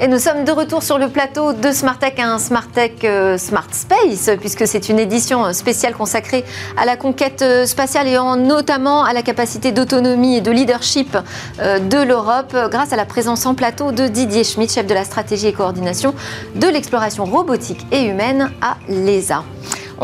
[0.00, 4.30] Et nous sommes de retour sur le plateau de Smartech, un Smartech euh, Smart Space,
[4.40, 6.44] puisque c'est une édition spéciale consacrée
[6.76, 11.16] à la conquête euh, spatiale et en, notamment à la capacité d'autonomie et de leadership
[11.60, 15.04] euh, de l'Europe, grâce à la présence en plateau de Didier Schmidt, chef de la
[15.04, 16.14] stratégie et coordination
[16.54, 19.44] de l'exploration robotique et humaine à l'ESA.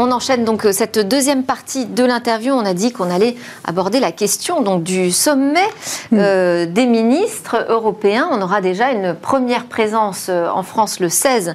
[0.02, 2.54] On enchaîne donc euh, cette deuxième partie de l'interview.
[2.54, 3.34] On a dit qu'on allait
[3.66, 5.68] aborder la question donc du sommet
[6.10, 6.16] mm.
[6.18, 8.26] euh, des ministres européens.
[8.32, 11.54] On aura déjà une première présence euh, en France le 16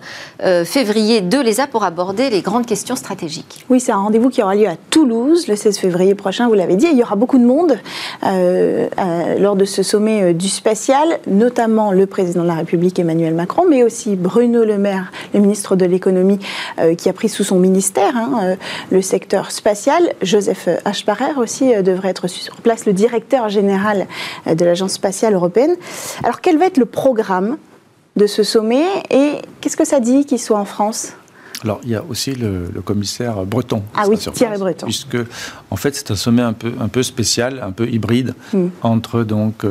[0.65, 3.65] février de l'ESA pour aborder les grandes questions stratégiques.
[3.69, 6.75] Oui, c'est un rendez-vous qui aura lieu à Toulouse le 16 février prochain, vous l'avez
[6.75, 6.87] dit.
[6.91, 7.79] Il y aura beaucoup de monde
[8.21, 13.81] lors de ce sommet du spatial, notamment le président de la République Emmanuel Macron, mais
[13.81, 16.39] aussi Bruno Le Maire, le ministre de l'économie,
[16.97, 18.15] qui a pris sous son ministère.
[18.15, 18.55] Hein, Hein, euh,
[18.91, 20.13] le secteur spatial.
[20.21, 21.37] Joseph H.
[21.37, 24.07] aussi euh, devrait être sur place, le directeur général
[24.47, 25.75] euh, de l'Agence spatiale européenne.
[26.23, 27.57] Alors quel va être le programme
[28.15, 31.13] de ce sommet et qu'est-ce que ça dit qu'il soit en France?
[31.63, 33.81] Alors, il y a aussi le, commissaire breton.
[33.95, 34.85] Ah oui, Thierry Breton.
[34.85, 35.17] Puisque,
[35.71, 38.67] en fait, c'est un sommet un peu, un peu spécial, un peu hybride hmm.
[38.83, 39.65] entre donc,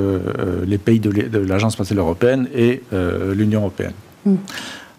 [0.67, 3.93] les pays de l'Agence spatiale européenne et l'Union européenne.
[4.25, 4.37] Hmm.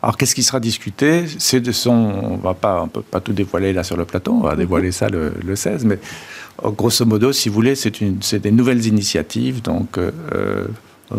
[0.05, 1.25] Alors, qu'est-ce qui sera discuté?
[1.39, 1.91] C'est de son.
[1.91, 4.33] On va pas, on peut pas tout dévoiler là sur le plateau.
[4.33, 4.59] On va mhm.
[4.59, 5.97] dévoiler ça le, 16, mais
[6.61, 9.97] oh, grosso modo, si vous voulez, c'est des nouvelles initiatives, donc.
[9.97, 10.65] Euh, euh,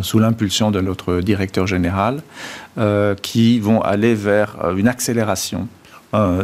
[0.03, 2.21] sous l'impulsion de notre directeur général,
[2.77, 5.69] euh, qui vont aller vers une accélération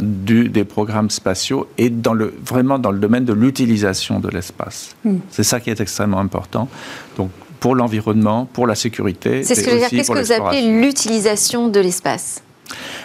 [0.01, 4.95] du, des programmes spatiaux et dans le, vraiment dans le domaine de l'utilisation de l'espace.
[5.03, 5.17] Hmm.
[5.29, 6.69] C'est ça qui est extrêmement important.
[7.17, 7.31] Donc
[7.63, 9.41] pour l'environnement, pour la sécurité.
[9.43, 9.89] C'est ce que je veux dire.
[9.89, 12.43] Qu'est-ce que vous appelez l'utilisation de l'espace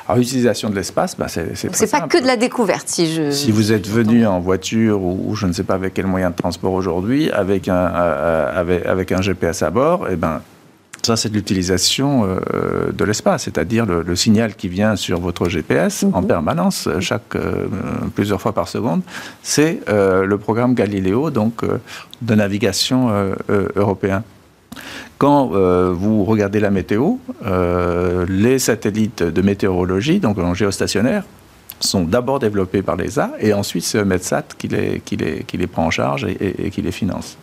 [0.06, 3.30] alors, l'utilisation de l'espace, bah, c'est C'est pas que de la découverte, si je.
[3.30, 6.36] Si vous êtes venu en voiture ou, je ne sais pas avec quel moyen de
[6.36, 10.40] transport aujourd'hui, avec un, euh, avec, avec, un GPS à bord, eh ben,
[11.02, 16.04] ça, c'est de l'utilisation euh, de l'espace, c'est-à-dire le, signal qui vient sur votre GPS
[16.12, 16.28] en mhm.
[16.28, 17.66] permanence, chaque euh,
[18.14, 19.02] plusieurs fois par seconde.
[19.42, 21.62] C'est le programme Galileo, donc
[22.22, 23.10] de navigation
[23.76, 24.22] européen.
[25.18, 31.24] Quand euh, vous regardez la météo, euh, les satellites de météorologie, donc en géostationnaire,
[31.80, 35.66] sont d'abord développés par l'ESA et ensuite c'est Metsat qui les, qui, les, qui les
[35.66, 37.36] prend en charge et, qui les finance.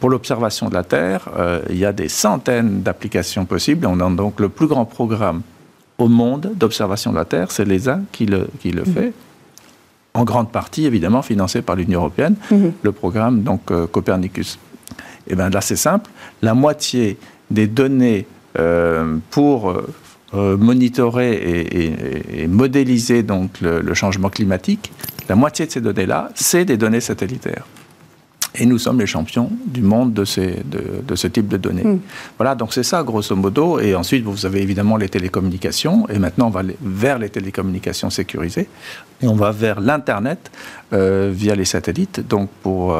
[0.00, 3.86] Pour l'observation de la Terre, euh, il y a des centaines d'applications possibles.
[3.86, 5.42] On a donc le plus grand programme
[5.98, 8.92] au monde d'observation de la Terre, c'est l'ESA qui le, qui le mhm.
[8.92, 9.12] fait
[10.14, 12.72] en grande partie évidemment financé par l'Union européenne, mhm.
[12.82, 14.58] le programme donc euh, Copernicus.
[15.26, 16.10] Et eh bien là c'est simple,
[16.42, 17.16] la moitié
[17.50, 18.26] des données
[18.58, 19.74] euh, pour
[20.34, 21.66] euh, monitorer
[22.32, 24.90] et, modéliser donc le, changement climatique,
[25.28, 27.66] la moitié de ces données-là, c'est des données satellitaires.
[28.56, 31.84] Et nous sommes les champions du monde de, ces, de, ce type de données.
[31.84, 31.98] Hmm.
[32.38, 33.80] Voilà, donc c'est ça, grosso modo.
[33.80, 36.08] Et ensuite, vous avez évidemment les télécommunications.
[36.08, 38.68] Et maintenant, on va vers les télécommunications sécurisées.
[39.22, 40.50] Et on va vers l'Internet
[40.92, 42.26] euh, via les satellites.
[42.28, 42.96] Donc, pour.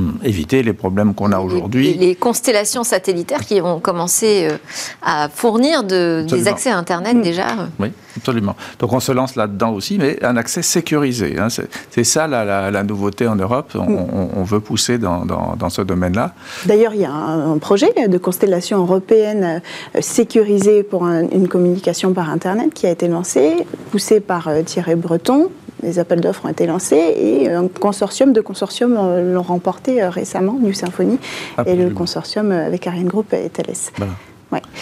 [0.00, 0.24] Euh, Hmm.
[0.24, 1.94] éviter les problèmes qu'on a aujourd'hui.
[1.94, 4.56] Les constellations satellitaires qui vont commencer euh,
[5.02, 7.22] à fournir des accès à Internet hmm.
[7.22, 7.46] déjà.
[7.78, 8.56] Oui, absolument.
[8.78, 11.38] Donc on se lance là-dedans aussi, mais un accès sécurisé.
[11.38, 11.48] Hein.
[11.90, 13.72] C'est ça la, nouveauté en Europe.
[13.74, 14.44] On, hmm.
[14.44, 16.34] veut pousser dans, ce domaine-là.
[16.66, 19.60] D'ailleurs, il y a un, projet de constellation européenne
[19.94, 24.94] euh, sécurisée pour une communication par Internet qui a été lancé, poussé par euh, Thierry
[24.94, 25.50] Breton,
[25.82, 30.10] les appels d'offres ont été lancés et un consortium de consortiums euh, l'ont remporté euh,
[30.10, 31.18] récemment, New Symphony,
[31.66, 33.74] et le consortium euh, avec Ariane Group et Thales.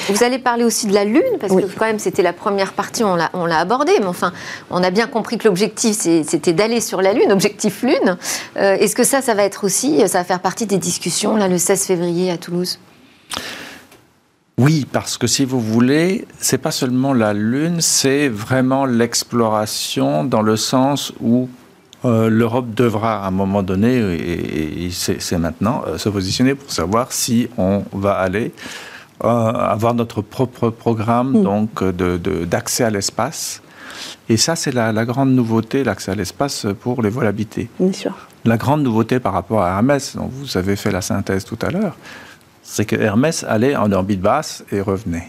[0.08, 3.04] Vous allez parler aussi de la Lune, parce que quand même c'était la première partie,
[3.04, 4.32] on l'a abordé, mais enfin,
[4.70, 8.16] on a bien compris que l'objectif c'était d'aller sur la Lune, objectif Lune.
[8.56, 11.58] Est-ce que ça, ça va être aussi, ça va faire partie des discussions, là, le
[11.58, 12.78] 16 février à Toulouse?
[14.59, 20.42] Oui, parce que si vous voulez, c'est pas seulement la Lune, c'est vraiment l'exploration dans
[20.42, 21.49] le sens où
[22.05, 27.12] euh, l'Europe devra à un moment donné, et, c'est maintenant, euh, se positionner pour savoir
[27.12, 28.53] si on va aller
[29.25, 31.42] euh, avoir notre propre programme mm.
[31.42, 31.85] donc
[32.49, 33.62] d'accès à l'espace.
[34.29, 37.68] Et ça, c'est la, la, grande nouveauté, l'accès à l'espace pour les vols habités.
[37.79, 38.12] Bien sûr.
[38.44, 41.71] La grande nouveauté par rapport à Hermès, dont vous avez fait la synthèse tout à
[41.71, 41.97] l'heure,
[42.70, 45.28] c'est que Hermès allait en orbite basse et revenait.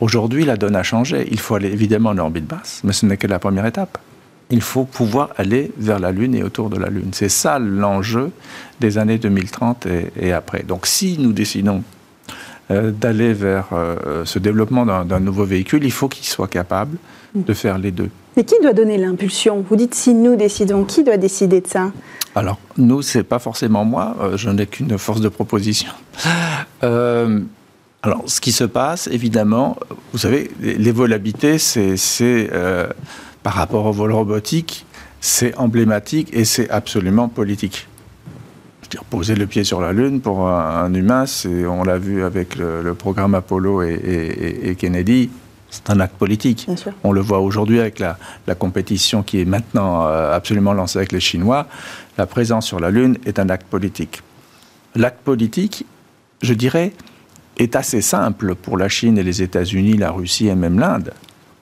[0.00, 1.28] Aujourd'hui, la donne a changé.
[1.30, 3.98] Il faut aller évidemment en orbite basse, mais ce n'est que la première étape.
[4.50, 7.10] Il faut pouvoir aller vers la Lune et autour de la Lune.
[7.12, 8.32] C'est ça l'enjeu
[8.80, 9.86] des années 2030
[10.20, 10.64] et, après.
[10.64, 11.84] Donc si nous décidons
[12.72, 16.98] euh, d'aller vers euh, ce développement d'un nouveau véhicule, il faut qu'il soit capable
[17.36, 18.10] de faire les deux.
[18.36, 19.64] Mais qui doit donner l'impulsion?
[19.68, 21.92] Vous dites si nous décidons, qui doit décider de ça?
[22.34, 25.92] Alors, nous, c'est pas forcément moi, euh, je n'ai qu'une force de proposition.
[26.84, 27.38] Euh,
[28.02, 29.76] alors, ce qui se passe, évidemment,
[30.10, 32.88] vous savez, les, vols habités, c'est euh,
[33.44, 34.84] par rapport au vol robotique,
[35.20, 37.86] c'est emblématique et c'est absolument politique.
[38.82, 41.24] Je veux poser le pied sur la Lune pour un, humain,
[41.68, 45.30] on l'a vu avec le, programme Apollo et Kennedy,
[45.72, 46.68] c'est un acte politique.
[47.02, 48.16] On le voit aujourd'hui avec la,
[48.54, 51.66] compétition qui est maintenant euh, absolument lancée avec les Chinois.
[52.18, 54.22] La présence sur la Lune est un acte politique.
[54.94, 55.86] L'acte politique,
[56.42, 56.92] je dirais,
[57.56, 61.14] est assez simple pour la Chine et les États-Unis, la Russie et même l'Inde.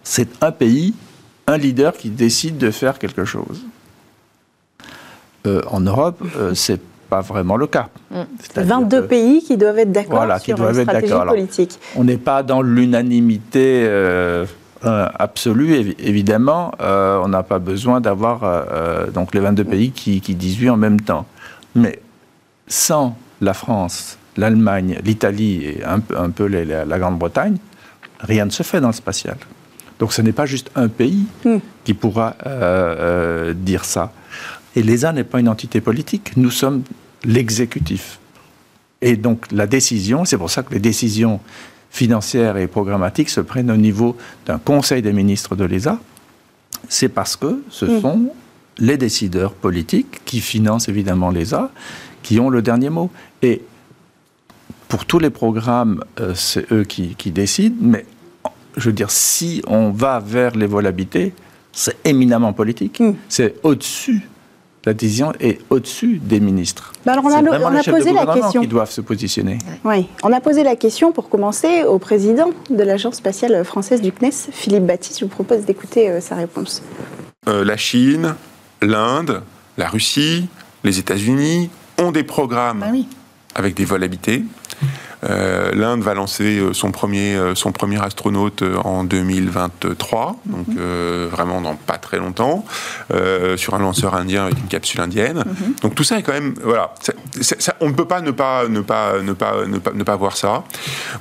[0.02, 0.92] C'est un pays,
[1.46, 3.64] un leader qui décide de faire quelque chose.
[5.46, 7.88] Euh, en Europe, euh, c'est pas vraiment le cas.
[8.54, 11.78] 22 pays qui doivent être d'accord sur une stratégie politique.
[11.96, 14.46] on n'est pas dans l'unanimité euh,
[14.84, 16.72] euh, absolue, évidemment.
[16.80, 18.64] Euh, on n'a pas besoin d'avoir
[19.12, 21.26] donc les 22 pays qui, qui disent oui en même temps.
[21.74, 22.00] Mais
[22.68, 27.56] sans la France, l'Allemagne, l'Italie et un, un peu la, Grande-Bretagne,
[28.20, 29.36] rien ne se fait dans le spatial.
[29.98, 31.58] Donc ce n'est pas juste un pays hmm.
[31.84, 32.36] qui pourra
[33.54, 34.12] dire ça.
[34.76, 36.36] Et l'ESA n'est pas une entité politique.
[36.36, 36.82] Nous sommes
[37.24, 38.18] l'exécutif.
[39.02, 41.40] Et donc la décision, c'est pour ça que les décisions
[41.90, 45.98] financières et programmatiques se prennent au niveau d'un conseil des ministres de l'ESA,
[46.88, 48.00] c'est parce que ce mm.
[48.00, 48.32] sont
[48.78, 51.70] les décideurs politiques qui financent évidemment l'ESA
[52.22, 53.10] qui ont le dernier mot.
[53.42, 53.62] Et
[54.88, 58.04] pour tous les programmes, euh, c'est eux qui, décident, mais
[58.76, 61.32] je veux dire, si on va vers les vols habités,
[61.72, 63.00] c'est éminemment politique.
[63.00, 63.14] Mm.
[63.28, 64.28] C'est au-dessus
[64.86, 66.92] la décision est au-dessus des ministres.
[67.04, 68.62] Bah alors on a, on a posé la question.
[68.62, 69.58] qui doivent se positionner.
[69.84, 74.10] Oui, on a posé la question pour commencer au président de l'Agence spatiale française du
[74.10, 75.20] CNES, Philippe Baptiste.
[75.20, 76.82] Je vous propose d'écouter euh, sa réponse.
[77.48, 78.34] Euh, la Chine,
[78.80, 79.42] l'Inde,
[79.76, 80.48] la Russie,
[80.84, 82.92] les États-Unis ont des programmes ah
[83.54, 84.44] avec des vols habités.
[85.28, 91.26] Euh, L'Inde va lancer euh, son premier, euh, son premier astronaute en 2023, donc mhm.
[91.30, 92.64] vraiment dans pas très longtemps,
[93.56, 95.38] sur un lanceur indien avec une capsule indienne.
[95.44, 95.74] Mhm.
[95.82, 96.94] Donc tout ça est quand même, voilà,
[97.80, 100.36] on ne peut pas ne pas ne pas ne pas ne pas, ne pas voir
[100.36, 100.64] ça.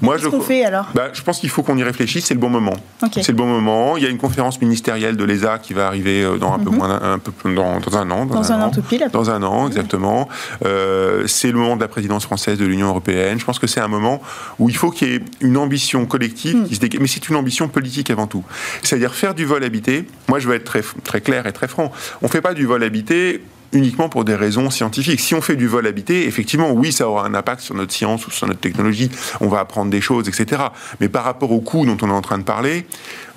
[0.02, 0.88] Moi, je, fait alors?
[0.94, 2.76] Bah, Je pense qu'il faut qu'on y réfléchisse, c'est le bon moment.
[3.12, 3.98] C'est le bon moment.
[3.98, 6.78] Il y a une conférence ministérielle de l'ESA qui va arriver dans un peu mhm.
[6.78, 8.26] moins un peu dans, dans un an.
[8.26, 9.08] Dans, un, an, tout pile.
[9.12, 10.30] Dans un an, exactement.
[10.62, 13.40] C'est le moment de la présidence française de l'Union européenne.
[13.40, 14.22] Je pense que c'est un moment
[14.58, 16.68] où il faut qu'il y ait une ambition collective mhm.
[16.68, 18.44] qui se mais c'est une ambition politique avant tout.
[18.84, 20.06] C'est-à-dire faire du vol habité.
[20.28, 21.92] Moi, je veux être très très clair et très franc.
[22.22, 23.42] On fait pas du vol habité
[23.74, 25.20] uniquement pour des raisons scientifiques.
[25.20, 28.26] Si on fait du vol habité, effectivement, oui, ça aura un impact sur notre science
[28.28, 29.10] ou sur notre technologie.
[29.42, 30.64] On va apprendre des choses, etc.
[31.00, 32.86] Mais par rapport au coût dont on est en train de parler,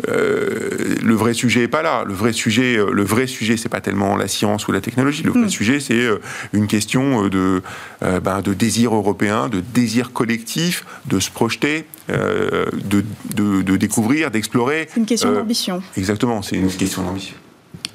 [0.08, 2.04] euh, le vrai sujet est pas là.
[2.06, 5.22] Le vrai sujet, euh, le vrai sujet, c'est pas tellement la science ou la technologie.
[5.22, 5.48] Le vrai hmm.
[5.48, 6.18] sujet, c'est euh,
[6.52, 7.62] une question de,
[8.00, 14.88] ben, de désir européen, de désir collectif, de se projeter, de, de, de, découvrir, d'explorer.
[14.92, 15.82] C'est une question d'ambition.
[15.96, 17.34] Exactement, c'est une question d'ambition.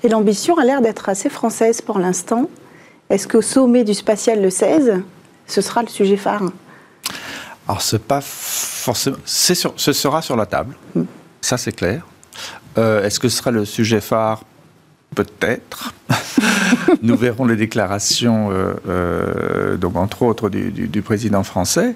[0.04, 2.50] Et l'ambition a l'air d'être assez française pour l'instant.
[3.10, 5.02] Est-ce qu'au sommet du spatial le 16,
[5.48, 6.44] ce sera le sujet phare
[7.68, 9.18] Alors, c'est pas forcément.
[9.26, 10.76] Sur, ce sera sur la table.
[10.94, 11.04] Hmm.
[11.42, 12.06] Ça, c'est clair.
[12.78, 14.44] Euh, est-ce que ce sera le sujet phare?
[15.16, 15.94] Peut-être.
[17.02, 21.96] Nous verrons les déclarations, euh, euh, donc entre autres du, président français.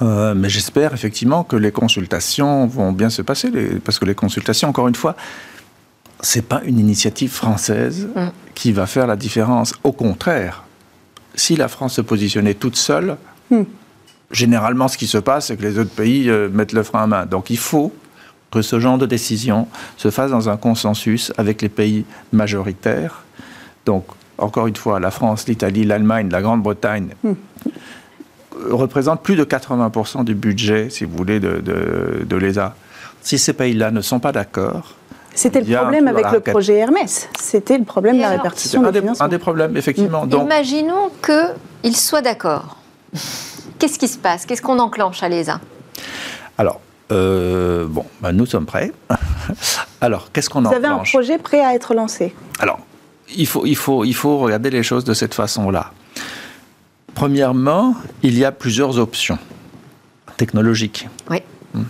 [0.00, 3.50] mais j'espère effectivement que les consultations vont bien se passer,
[3.84, 5.14] parce que les consultations, encore une fois,
[6.22, 8.28] c'est pas une initiative française mm.
[8.54, 9.74] qui va faire la différence.
[9.84, 10.64] Au contraire,
[11.34, 13.16] si la France se positionnait toute seule,
[13.50, 13.62] mm.
[14.30, 17.06] généralement, ce qui se passe, c'est que les autres pays euh, mettent le frein à
[17.06, 17.26] main.
[17.26, 17.92] Donc, il faut
[18.50, 23.22] que ce genre de décision se fasse dans un consensus avec les pays majoritaires.
[23.86, 24.04] Donc,
[24.38, 27.32] encore une fois, la France, l'Italie, l'Allemagne, la Grande-Bretagne mm.
[28.70, 31.62] représentent plus de 80% du budget, si vous voulez, de,
[32.26, 32.74] de l'ESA.
[33.22, 34.96] Si ces pays-là ne sont pas d'accord,
[35.34, 37.28] c'était le problème avec le projet Hermès.
[37.38, 39.24] C'était le problème de la répartition des, financements.
[39.24, 40.26] Un des problèmes, effectivement.
[40.26, 40.44] Donc...
[40.44, 42.76] Imaginons qu'ils soient d'accord.
[43.78, 44.46] Qu'est-ce qui se passe?
[44.46, 45.60] Qu'est-ce qu'on enclenche à l'ESA?
[46.58, 46.80] Alors,
[47.12, 48.92] euh, bon, ben, nous sommes prêts.
[50.00, 52.80] Alors, qu'est-ce qu'on enclenche Vous avez un projet prêt à être lancé Alors,
[53.34, 55.92] il faut, il, faut, il faut regarder les choses de cette façon-là.
[57.14, 59.38] Premièrement, il y a plusieurs options
[60.36, 61.08] technologiques.
[61.28, 61.38] Oui.
[61.74, 61.82] Hmm.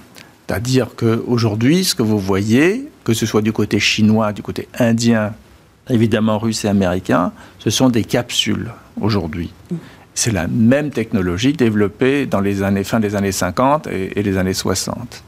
[0.47, 5.33] C'est-à-dire qu'aujourd'hui, ce que vous voyez, que ce soit du côté chinois, du côté indien,
[5.89, 9.53] évidemment russe et américain, ce sont des capsules aujourd'hui.
[10.15, 14.55] C'est la même technologie développée dans les années, fin des années 50 et, les années
[14.55, 15.25] 60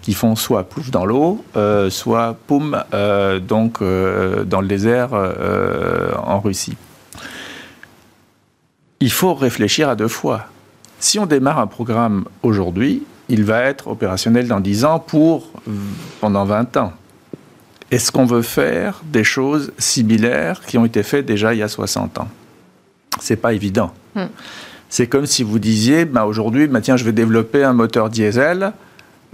[0.00, 5.10] qui font soit pouf dans l'eau, euh, soit poum euh, donc euh, dans le désert
[5.12, 6.76] en Russie.
[8.98, 10.46] Il faut réfléchir à deux fois.
[10.98, 15.50] Si on démarre un programme aujourd'hui, il va être opérationnel dans 10 ans pour
[16.20, 16.92] pendant 20 ans.
[17.90, 21.68] Est-ce qu'on veut faire des choses similaires qui ont été faites déjà il y a
[21.68, 22.28] 60 ans?
[23.20, 23.92] C'est pas évident.
[24.14, 24.26] Hmm.
[24.88, 28.72] C'est comme si vous disiez, bah aujourd'hui, bah tiens, je vais développer un moteur diesel.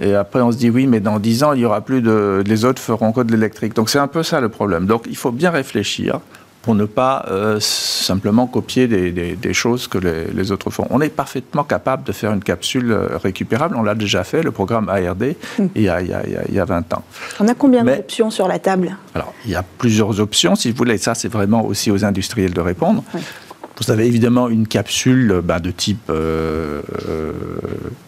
[0.01, 2.43] Et après, on se dit oui, mais dans 10 ans, il y aura plus de.
[2.47, 3.75] Les autres feront que de l'électrique.
[3.75, 4.87] Donc c'est un peu ça le problème.
[4.87, 6.21] Donc il faut bien réfléchir
[6.69, 10.87] pour ne pas euh, simplement copier des, choses que les, autres font.
[10.91, 13.75] On est parfaitement capable de faire une capsule euh, récupérable.
[13.75, 15.65] On l'a déjà fait, le programme ARD, hmm.
[15.75, 17.03] il, y a, il, y a, 20 ans.
[17.41, 18.99] On a combien d'options sur la table?
[19.15, 20.99] Alors, il y a plusieurs options, si vous voulez.
[20.99, 23.03] Ça, c'est vraiment aussi aux industriels de répondre.
[23.81, 26.83] Vous avez évidemment une capsule bah, de type euh,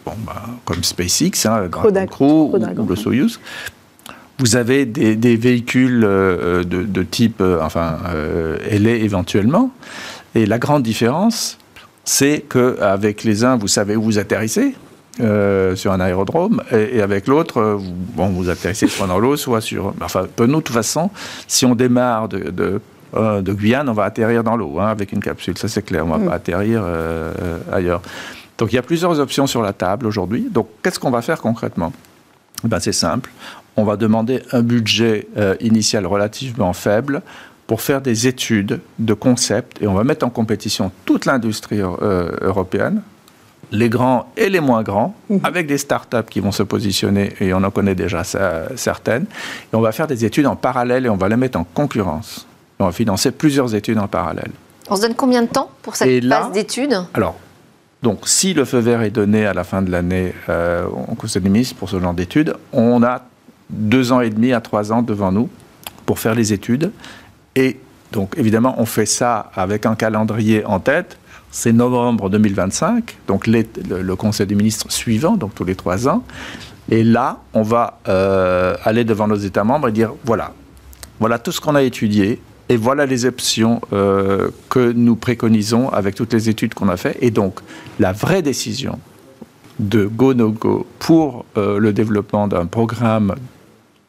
[0.04, 3.40] bon, bah, comme SpaceX, hein, Crew ou, le Soyuz.
[4.40, 9.70] Vous avez des, véhicules euh, de, type, euh, enfin, euh, LA éventuellement.
[10.34, 11.58] Et la grande différence,
[12.04, 14.74] c'est qu'avec les uns, vous savez où vous atterrissez.
[15.74, 19.92] sur un aérodrome et, avec l'autre, vous, bon, vous atterrissez soit dans l'eau, soit sur.
[20.00, 21.10] Enfin, nous, de toute façon,
[21.46, 22.80] si on démarre de,
[23.12, 26.08] de, Guyane, on va atterrir dans l'eau hein, avec une capsule, ça c'est clair, on
[26.08, 26.28] ne va mm.
[26.28, 26.82] pas atterrir
[27.70, 28.00] ailleurs.
[28.56, 30.48] Donc il y a plusieurs options sur la table aujourd'hui.
[30.50, 31.92] Donc qu'est-ce qu'on va faire concrètement?
[32.64, 33.30] Ben, C'est simple
[33.80, 37.22] on va demander un budget euh, initial relativement faible
[37.66, 42.30] pour faire des études de concept et on va mettre en compétition toute l'industrie euh,
[42.42, 43.02] européenne,
[43.72, 45.40] les grands et les moins grands, mhm.
[45.44, 48.24] avec des startups qui vont se positionner, et on en connaît déjà
[48.74, 49.26] certaines,
[49.72, 52.46] et on va faire des études en parallèle et on va les mettre en concurrence.
[52.80, 54.50] On va financer plusieurs études en parallèle.
[54.88, 56.98] On se donne combien de temps pour cette phase d'études?
[57.14, 57.36] Alors,
[58.02, 61.42] donc, si le feu vert est donné à la fin de l'année euh, au Conseil
[61.42, 63.22] des ministres pour ce genre d'études, on a
[63.70, 65.48] deux ans et demi à trois ans devant nous
[66.06, 66.90] pour faire les études.
[67.56, 67.78] Et
[68.12, 71.18] donc, évidemment, on fait ça avec un calendrier en tête.
[71.52, 76.22] C'est novembre 2025, donc le, Conseil des ministres suivant, donc tous les trois ans.
[76.90, 80.52] Et là, on va euh, aller devant nos États membres et dire voilà,
[81.18, 86.14] voilà tout ce qu'on a étudié, et voilà les options euh, que nous préconisons avec
[86.14, 87.18] toutes les études qu'on a faites.
[87.20, 87.58] Et donc,
[87.98, 89.00] la vraie décision
[89.80, 93.34] de go-no-go pour euh, le développement d'un programme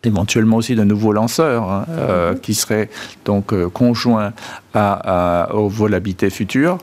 [0.03, 2.89] éventuellement aussi de nouveaux lanceurs hein, euh, qui seraient
[3.25, 4.33] donc euh, conjoints
[4.73, 6.77] à, au vol habité futur,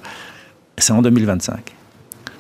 [0.76, 1.74] c'est en 2025.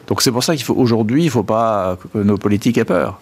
[0.06, 2.84] Donc c'est pour ça qu'il faut aujourd'hui, il ne faut pas que nos politiques aient
[2.84, 3.20] peur.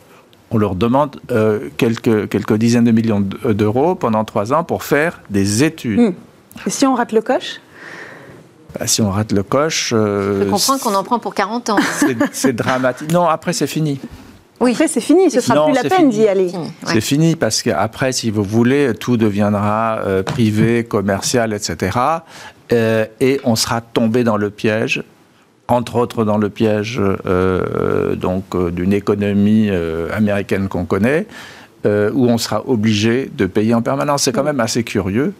[0.50, 5.20] On leur demande euh, quelques, quelques dizaines de millions d'euros pendant trois ans pour faire
[5.30, 5.98] des études.
[5.98, 6.14] Hmm.
[6.66, 7.60] Et si on rate le coche?
[8.78, 9.90] Bah, si on rate le coche.
[9.90, 11.78] Je comprends qu'on en prend pour 40 ans.
[12.32, 13.10] C'est dramatique.
[13.10, 13.98] Non, après, c'est fini.
[14.60, 14.72] Oui.
[14.72, 16.50] Après, c'est fini, ce sera plus la peine d'y aller.
[16.84, 21.98] C'est fini parce qu'après, si vous voulez, tout deviendra euh, privé, commercial, etc.
[22.72, 25.02] Euh, et on sera tombé dans le piège,
[25.68, 29.70] entre autres dans le piège euh, donc d'une économie
[30.12, 31.26] américaine qu'on connaît,
[31.84, 34.22] où on sera obligé de payer en permanence.
[34.22, 35.34] C'est quand même assez curieux.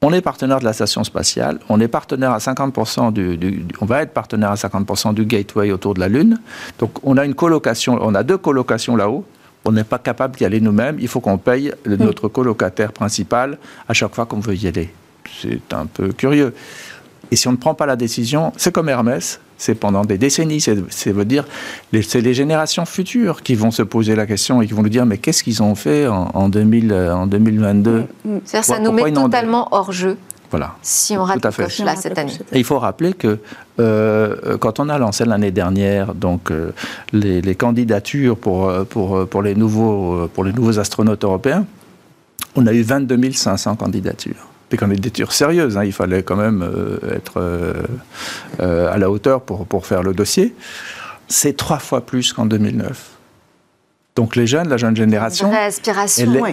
[0.00, 4.02] On est partenaire de la station spatiale, on est partenaire à 50% du, on va
[4.02, 6.38] être partenaire à 50% du gateway autour de la Lune.
[6.78, 9.24] Donc on a une colocation, on a deux colocations là-haut.
[9.64, 10.98] On n'est pas capable d'y aller nous-mêmes.
[11.00, 14.94] Il faut qu'on paye notre colocataire principal à chaque fois qu'on veut y aller.
[15.42, 16.54] C'est un peu curieux.
[17.32, 20.60] Et si on ne prend pas la décision, c'est comme Hermès, c'est pendant des décennies.
[20.60, 21.44] C'est veut dire,
[22.02, 25.04] c'est les générations futures qui vont se poser la question et qui vont nous dire
[25.04, 28.40] mais qu'est-ce qu'ils ont fait en, 2000, en 2022 mm, mm.
[28.44, 30.16] C'est-à-dire ça nous met totalement hors jeu.
[30.50, 30.76] Voilà.
[30.80, 32.32] Si on rate le là cette année.
[32.52, 33.38] Et il faut rappeler que
[33.80, 36.72] euh, quand on a lancé l'année dernière donc euh,
[37.12, 41.66] les, candidatures pour, euh, pour, pour, les nouveaux, pour les nouveaux astronautes européens,
[42.56, 45.76] on a eu 22 500 candidatures des candidatures sérieuses.
[45.76, 45.84] Hein.
[45.84, 47.72] il fallait quand même euh, être euh,
[48.60, 50.54] euh, à la hauteur pour, pour faire le dossier.
[51.28, 53.10] C'est trois fois plus qu'en 2009.
[54.16, 55.50] Donc les jeunes, la jeune génération,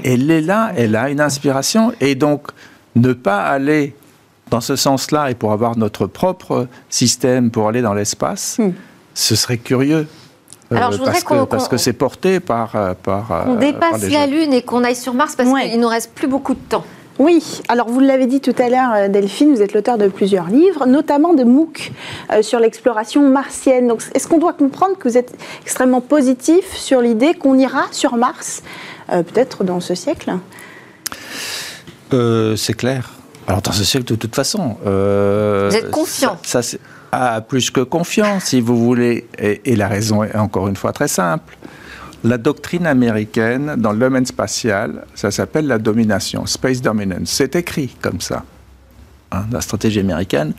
[0.03, 1.93] elle, est là, elle a une inspiration.
[1.99, 2.49] Et donc,
[2.95, 3.95] ne pas aller
[4.51, 8.71] dans ce sens-là et pour avoir notre propre système pour aller dans l'espace, hmm.
[9.15, 10.07] ce serait curieux.
[10.69, 13.45] Alors, je parce, que, parce que c'est porté par, par.
[13.47, 16.53] On dépasse la Lune et qu'on aille sur Mars parce qu'il nous reste plus beaucoup
[16.53, 16.83] de temps.
[17.17, 20.47] Oui, alors vous l'avez dit tout à l'heure, euh, Delphine, vous êtes l'auteur de plusieurs
[20.47, 21.93] livres, notamment de MOOC
[22.31, 23.87] euh, sur l'exploration martienne.
[23.87, 28.17] Donc, est-ce qu'on doit comprendre que vous êtes extrêmement positif sur l'idée qu'on ira sur
[28.17, 28.63] Mars,
[29.11, 30.33] euh, peut-être dans ce siècle?
[32.11, 33.11] C'est clair.
[33.45, 34.77] Alors, dans ce siècle, de toute façon.
[34.81, 36.61] vous êtes confiant ça,
[37.11, 39.27] ah, Plus que confiant, si vous voulez.
[39.37, 41.57] et la raison est encore une fois très simple
[42.25, 47.29] la doctrine américaine dans le domaine spatial, ça s'appelle la domination, space dominance.
[47.29, 48.43] C'est écrit comme ça.
[49.31, 50.53] Hein, la stratégie américaine.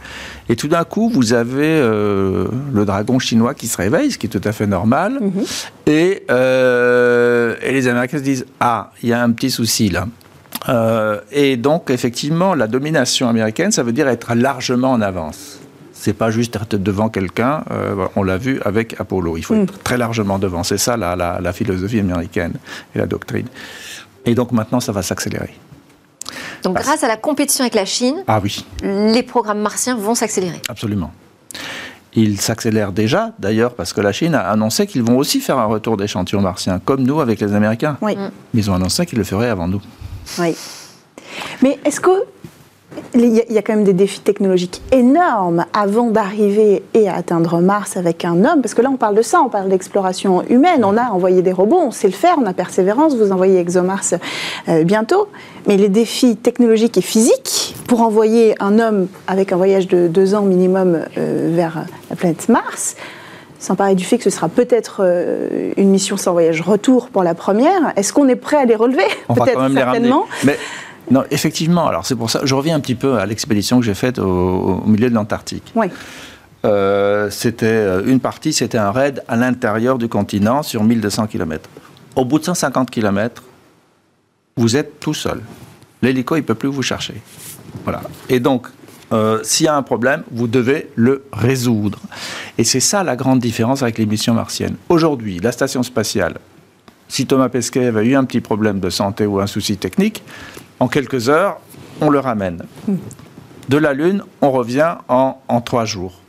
[0.49, 4.27] Et tout d'un coup, vous avez euh, le dragon chinois qui se réveille, ce qui
[4.27, 5.19] est tout à fait normal.
[5.21, 5.45] Mhm.
[5.87, 10.09] et, euh, et, les Américains se disent Ah, il y a un petit souci là.
[10.69, 15.61] Euh, et donc, effectivement, la domination américaine, ça veut dire être largement en avance.
[15.99, 17.65] C'est pas juste être devant quelqu'un.
[17.71, 19.37] Euh, on l'a vu avec Apollo.
[19.37, 19.79] Il faut être mm.
[19.83, 20.63] très largement devant.
[20.63, 22.53] C'est ça la, la, philosophie américaine
[22.95, 23.47] et la doctrine.
[24.25, 25.55] Et donc maintenant, ça va s'accélérer.
[26.63, 28.65] Donc grâce à la compétition avec la Chine, ah oui.
[28.83, 30.61] les programmes martiens vont s'accélérer.
[30.69, 31.13] Absolument.
[32.15, 35.67] Ils s'accélèrent déjà, d'ailleurs, parce que la Chine a annoncé qu'ils vont aussi faire un
[35.67, 37.99] retour d'échantillons martiens, comme nous avec les Américains.
[38.01, 38.17] Oui.
[38.55, 39.83] Ils ont annoncé qu'ils le feraient avant nous.
[40.39, 40.57] Oui.
[41.63, 42.25] Mais est-ce que
[43.15, 47.97] il y, a quand même des défis technologiques énormes avant d'arriver et à atteindre Mars
[47.97, 50.97] avec un homme, parce que là on parle de ça, on parle d'exploration humaine, on
[50.97, 54.15] a envoyé des robots, on sait le faire, on a persévérance, vous envoyez ExoMars
[54.69, 55.29] euh, bientôt,
[55.67, 60.35] mais les défis technologiques et physiques pour envoyer un homme avec un voyage de deux
[60.35, 62.97] ans minimum euh, vers la planète Mars,
[63.59, 67.23] sans parler du fait que ce sera peut-être euh, une mission sans voyage retour pour
[67.23, 69.07] la première, est-ce qu'on est prêt à les relever?
[69.29, 70.27] Peut-être certainement.
[71.11, 71.87] Non, effectivement.
[71.87, 72.41] Alors c'est pour ça.
[72.45, 75.73] Je reviens un petit peu à l'expédition que j'ai faite au, milieu de l'Antarctique.
[75.75, 75.87] Oui.
[76.65, 81.69] Euh, c'était euh, une partie, c'était un raid à l'intérieur du continent sur 1200 km.
[82.17, 83.43] Au bout de 150 km,
[84.57, 85.43] vous êtes tout seul.
[86.03, 87.15] L'hélico, il ne peut plus vous chercher.
[87.85, 88.01] Voilà.
[88.29, 88.67] Et donc,
[89.13, 92.01] euh, s'il y a un problème, vous devez le résoudre.
[92.59, 94.77] Et c'est ça la grande différence avec les missions martiennes.
[94.89, 96.39] Aujourd'hui, la station spatiale,
[97.09, 100.23] si Thomas Pesquet avait eu un petit problème de santé ou un souci technique,
[100.81, 101.59] en quelques heures,
[102.01, 102.65] on le ramène.
[103.69, 106.21] De la Lune, on revient en, trois jours.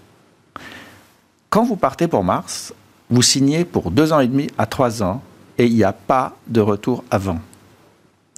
[1.50, 2.74] Quand vous partez pour Mars,
[3.10, 5.22] vous signez pour deux ans et demi à trois ans
[5.58, 7.40] et il n'y a pas de retour avant.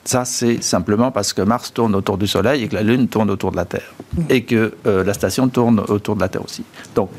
[0.06, 3.30] Ça, c'est simplement parce que Mars tourne autour du Soleil et que la Lune tourne
[3.30, 3.94] autour de la Terre.
[4.30, 6.64] Et que euh, la station tourne autour de la Terre aussi.
[6.96, 7.10] Donc,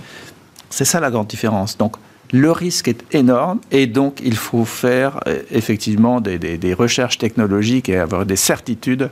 [0.70, 1.76] c'est ça la grande différence.
[1.76, 1.96] Donc,
[2.32, 7.96] le risque est énorme et donc il faut faire euh, effectivement des, recherches technologiques et
[7.96, 9.10] avoir des certitudes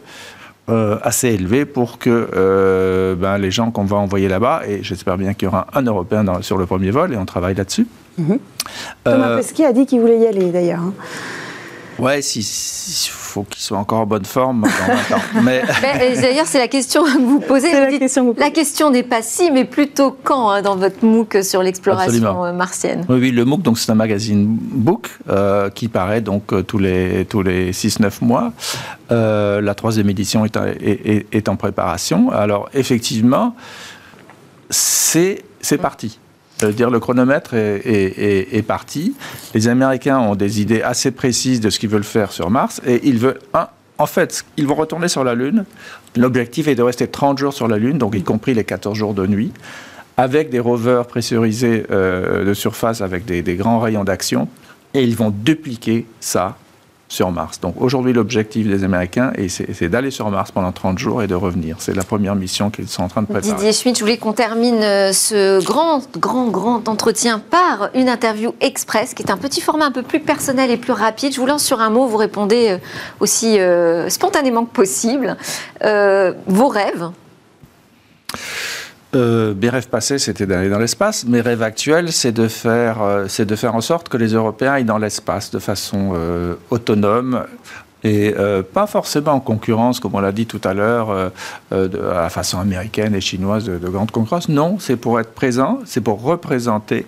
[0.69, 5.17] euh, assez élevées pour que euh, ben, les gens qu'on va envoyer là-bas, et j'espère
[5.17, 7.87] bien qu'il y aura un Européen sur le premier vol et on travaille là-dessus.
[8.19, 8.39] Mhm.
[9.05, 10.83] Thomas Pesquet a dit qu'il voulait y aller d'ailleurs.
[11.99, 12.45] Ouais, il
[13.11, 14.67] faut qu'il soit encore en bonne forme
[15.43, 15.63] Mais...
[15.83, 17.73] D'ailleurs, c'est la question que vous posez.
[17.73, 21.63] la, question la question n'est pas si, mais plutôt quand hein, dans votre MOOC sur
[21.63, 23.05] l'exploration euh, martienne.
[23.09, 26.79] Oui, oui, le MOOC, donc c'est un magazine book euh, qui paraît donc euh, tous
[26.79, 28.53] les tous les 6-9 mois.
[29.11, 32.31] la troisième édition est, est, est, en préparation.
[32.31, 33.57] Alors effectivement,
[34.71, 36.19] c'est c'est parti
[36.67, 39.15] dire le chronomètre est, parti.
[39.55, 43.01] Les Américains ont des idées assez précises de ce qu'ils veulent faire sur Mars et
[43.05, 43.39] ils veulent
[44.01, 45.65] en fait, ils vont retourner sur la Lune.
[46.17, 49.13] L'objectif est de rester 30 jours sur la Lune, donc y compris les 14 jours
[49.13, 49.53] de nuit,
[50.17, 54.49] avec des rovers pressurisés euh, de surface avec des grands rayons d'action.
[54.95, 56.57] Et ils vont dupliquer ça
[57.09, 57.61] sur Mars.
[57.61, 61.77] Donc aujourd'hui, l'objectif des Américains, c'est d'aller sur Mars pendant 30 jours et de revenir.
[61.79, 63.55] C'est la première mission qu'ils sont en train de préparer.
[63.55, 68.55] Didier Schmitt, je voulais qu'on termine euh, ce grand, grand, grand entretien par une interview
[68.61, 71.33] express, qui est un petit format un peu plus personnel et plus rapide.
[71.35, 72.79] Je vous lance sur un mot, vous répondez euh,
[73.21, 75.37] aussi euh, spontanément que possible.
[75.83, 77.11] vos rêves
[79.15, 81.25] euh, mes rêves passés, c'était d'aller dans l'espace.
[81.25, 84.85] Mes rêves actuels, c'est de faire, euh, de faire en sorte que les Européens aillent
[84.85, 87.45] dans l'espace de façon euh, autonome
[88.05, 88.33] et
[88.75, 91.33] pas forcément en concurrence, comme on l'a dit tout à l'heure, à
[91.73, 94.49] la façon américaine et chinoise de, de grande concurrence.
[94.49, 97.07] Non, c'est pour être présent, c'est pour représenter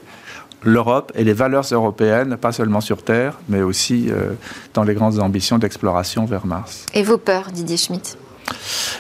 [0.64, 4.10] l'Europe et les valeurs européennes, pas seulement sur Terre, mais aussi
[4.74, 6.86] dans les grandes ambitions d'exploration vers Mars.
[6.92, 8.18] Et vos peurs, Didier Schmitt?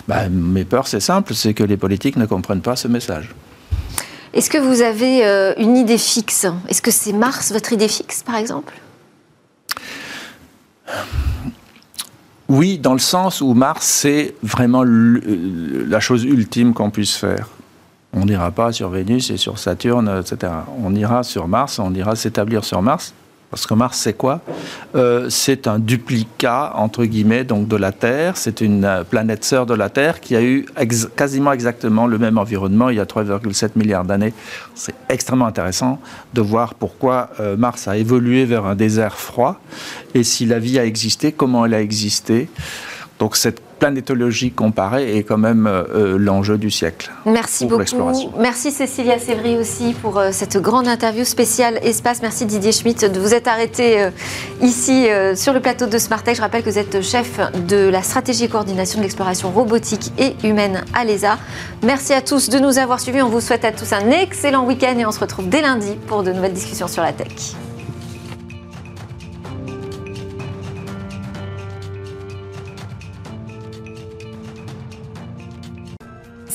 [0.08, 3.34] Bah, Mes peurs, c'est simple, c'est que les politiques ne comprennent pas ce message.
[4.32, 6.46] Est-ce que vous avez euh, une idée fixe?
[6.68, 8.74] Est-ce que c'est Mars, votre idée fixe, par exemple?
[12.48, 17.48] Oui, dans le sens où Mars, c'est vraiment la chose ultime qu'on puisse faire.
[18.12, 20.52] On n'ira pas sur Vénus et sur Saturne, etc.
[20.82, 23.14] On ira sur Mars, on ira s'établir sur Mars.
[23.50, 24.40] Parce que Mars, c'est quoi?
[24.94, 28.36] Euh, C'est un duplicat, entre guillemets, donc de la Terre.
[28.36, 30.66] C'est une euh, planète sœur de la Terre qui a eu
[31.16, 34.32] quasiment exactement le même environnement il y a 3,7 milliards d'années.
[34.76, 36.00] C'est extrêmement intéressant
[36.32, 39.60] de voir pourquoi euh, Mars a évolué vers un désert froid
[40.14, 42.48] et si la vie a existé, comment elle a existé?
[43.18, 47.10] Donc cette planétologie comparée est quand même euh, euh, l'enjeu du siècle.
[47.26, 47.82] Merci beaucoup.
[48.38, 52.22] Merci Cécilia Sévry aussi pour euh, cette grande interview spéciale espace.
[52.22, 54.10] Merci Didier Schmitt de vous être arrêté
[54.60, 56.36] ici sur le plateau de Smartech.
[56.36, 60.34] Je rappelle que vous êtes chef de la stratégie et coordination de l'exploration robotique et
[60.46, 61.38] humaine à l'ESA.
[61.82, 63.22] Merci à tous de nous avoir suivis.
[63.22, 66.22] On vous souhaite à tous un excellent week-end et on se retrouve dès lundi pour
[66.22, 67.56] de nouvelles discussions sur la tech.